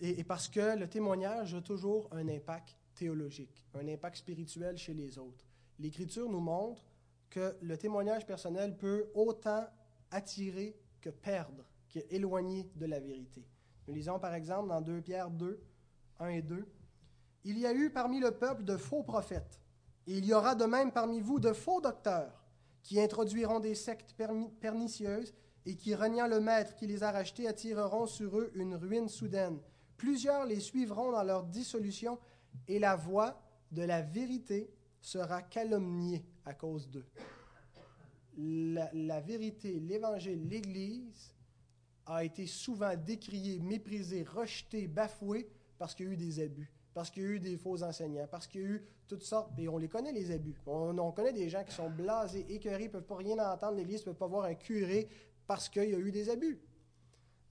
[0.00, 5.18] Et parce que le témoignage a toujours un impact théologique, un impact spirituel chez les
[5.18, 5.46] autres.
[5.78, 6.82] L'Écriture nous montre
[7.30, 9.64] que le témoignage personnel peut autant
[10.10, 13.46] attirer que perdre, qu'éloigner de la vérité.
[13.92, 15.60] Nous lisons par exemple dans 2 Pierre 2,
[16.18, 16.66] 1 et 2.
[17.44, 19.60] Il y a eu parmi le peuple de faux prophètes,
[20.06, 22.42] et il y aura de même parmi vous de faux docteurs
[22.82, 24.14] qui introduiront des sectes
[24.62, 25.34] pernicieuses
[25.66, 29.58] et qui, reniant le maître qui les a rachetés, attireront sur eux une ruine soudaine.
[29.98, 32.18] Plusieurs les suivront dans leur dissolution
[32.68, 34.72] et la voix de la vérité
[35.02, 37.04] sera calomniée à cause d'eux.
[38.38, 41.34] La, la, vérité, l'Évangile, l'Église
[42.06, 45.48] a été souvent décriée, méprisée, rejetée, bafouée
[45.78, 48.26] parce qu'il y a eu des abus parce qu'il y a eu des faux enseignants,
[48.30, 50.54] parce qu'il y a eu toutes sortes, et on les connaît, les abus.
[50.66, 54.12] On, connaît des gens qui sont blasés, écœurés, ne peuvent pas rien entendre, l'Église ne
[54.12, 55.08] peut pas voir un curé
[55.46, 56.60] parce qu'il y a eu des abus.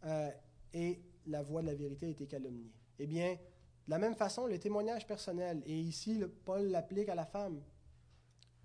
[0.06, 0.30] Euh,
[0.74, 2.72] et la voix de la vérité a été calomniée.
[2.99, 7.26] Eh bien, de la même façon, le témoignage personnel, et ici, Paul l'applique à la
[7.26, 7.62] femme,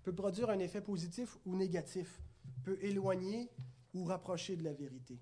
[0.03, 2.21] peut produire un effet positif ou négatif,
[2.63, 3.49] peut éloigner
[3.93, 5.19] ou rapprocher de la vérité.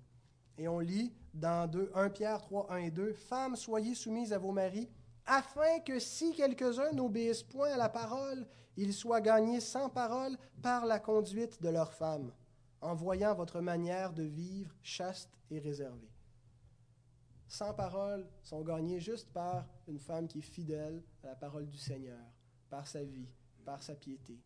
[0.58, 4.38] Et on lit dans 2, 1 Pierre 3, 1 et 2, Femmes, soyez soumises à
[4.38, 4.88] vos maris
[5.26, 8.46] afin que si quelques-uns n'obéissent point à la parole,
[8.76, 12.32] ils soient gagnés sans parole par la conduite de leurs femmes,
[12.80, 16.10] en voyant votre manière de vivre chaste et réservée.
[17.48, 21.78] Sans parole sont gagnés juste par une femme qui est fidèle à la parole du
[21.78, 22.20] Seigneur,
[22.70, 23.28] par sa vie,
[23.64, 24.38] par sa piété.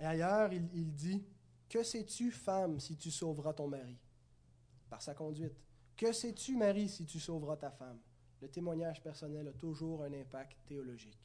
[0.00, 1.24] Et ailleurs, il, il dit,
[1.72, 3.96] Que sais-tu, femme, si tu sauveras ton mari?
[4.90, 5.56] Par sa conduite.
[5.96, 7.98] Que sais-tu, mari, si tu sauveras ta femme?
[8.42, 11.18] Le témoignage personnel a toujours un impact théologique.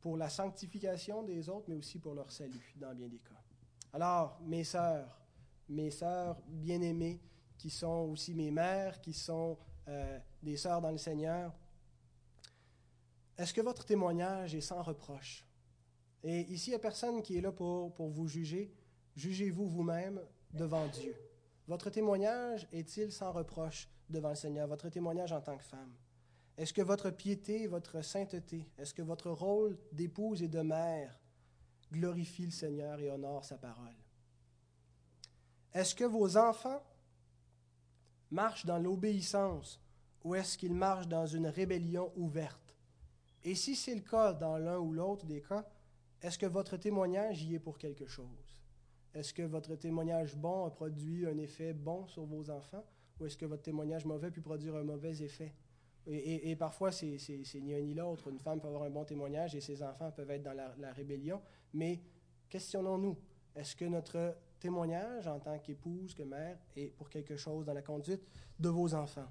[0.00, 3.40] Pour la sanctification des autres, mais aussi pour leur salut, dans bien des cas.
[3.92, 5.16] Alors, mes sœurs,
[5.68, 7.20] mes sœurs bien-aimées,
[7.56, 11.54] qui sont aussi mes mères, qui sont euh, des sœurs dans le Seigneur,
[13.36, 15.46] est-ce que votre témoignage est sans reproche?
[16.24, 18.74] Et ici, il n'y a personne qui est là pour, pour vous juger.
[19.18, 20.20] Jugez-vous vous-même
[20.52, 21.12] devant Dieu.
[21.66, 25.92] Votre témoignage est-il sans reproche devant le Seigneur, votre témoignage en tant que femme?
[26.56, 31.18] Est-ce que votre piété, votre sainteté, est-ce que votre rôle d'épouse et de mère
[31.90, 33.96] glorifie le Seigneur et honore sa parole?
[35.74, 36.84] Est-ce que vos enfants
[38.30, 39.80] marchent dans l'obéissance
[40.22, 42.76] ou est-ce qu'ils marchent dans une rébellion ouverte?
[43.42, 45.68] Et si c'est le cas dans l'un ou l'autre des cas,
[46.20, 48.58] Est-ce que votre témoignage y est pour quelque chose?
[49.14, 52.84] Est-ce que votre témoignage bon a produit un effet bon sur vos enfants
[53.18, 55.54] ou est-ce que votre témoignage mauvais pu produire un mauvais effet?
[56.06, 57.18] Et, parfois, c'est
[57.60, 58.28] ni un ni l'autre.
[58.28, 61.42] Une femme peut avoir un bon témoignage et ses enfants peuvent être dans la rébellion.
[61.74, 62.00] Mais
[62.48, 63.18] questionnons-nous,
[63.54, 67.82] est-ce que notre témoignage en tant qu'épouse, que mère, est pour quelque chose dans la
[67.82, 68.22] conduite
[68.58, 69.28] de vos enfants?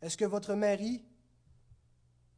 [0.00, 1.04] Est-ce que votre mari,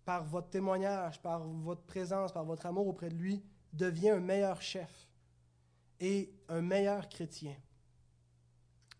[0.04, 3.42] par votre témoignage, par votre présence, par votre amour auprès de lui,
[3.72, 5.03] devient un meilleur chef?
[6.00, 7.56] Et un meilleur chrétien?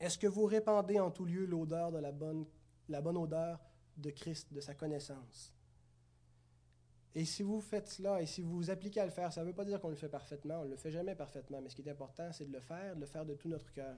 [0.01, 2.47] Est-ce que vous répandez en tout lieu l'odeur de la bonne,
[2.89, 3.61] la bonne odeur
[3.97, 5.55] de Christ, de sa connaissance?
[7.15, 9.47] Et si vous faites cela et si vous vous appliquez à le faire, ça ne
[9.47, 11.77] veut pas dire qu'on le fait parfaitement, on ne le fait jamais parfaitement, mais ce
[11.77, 13.97] qui est important, c'est de le faire, de le faire de tout notre cœur.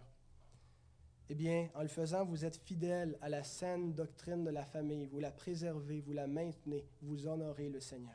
[1.29, 5.07] Eh bien, en le faisant, vous êtes fidèle à la saine doctrine de la famille,
[5.07, 8.15] vous la préservez, vous la maintenez, vous honorez le Seigneur.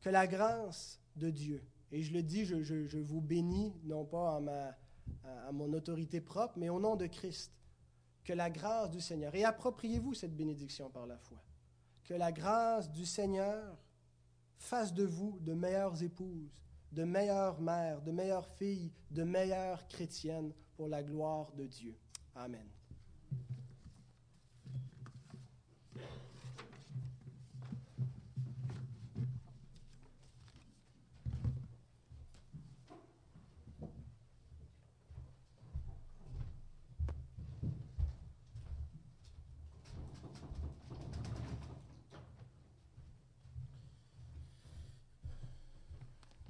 [0.00, 4.40] Que la grâce de Dieu, et je le dis, je, vous bénis, non pas
[5.24, 7.52] à, mon autorité propre, mais au nom de Christ,
[8.24, 11.42] que la grâce du Seigneur, et appropriez-vous cette bénédiction par la foi,
[12.04, 13.76] que la grâce du Seigneur
[14.56, 16.62] fasse de vous de meilleures épouses,
[16.92, 21.96] de meilleures mères, de meilleures filles, de meilleures chrétiennes pour la gloire de Dieu.
[22.34, 22.68] Amen.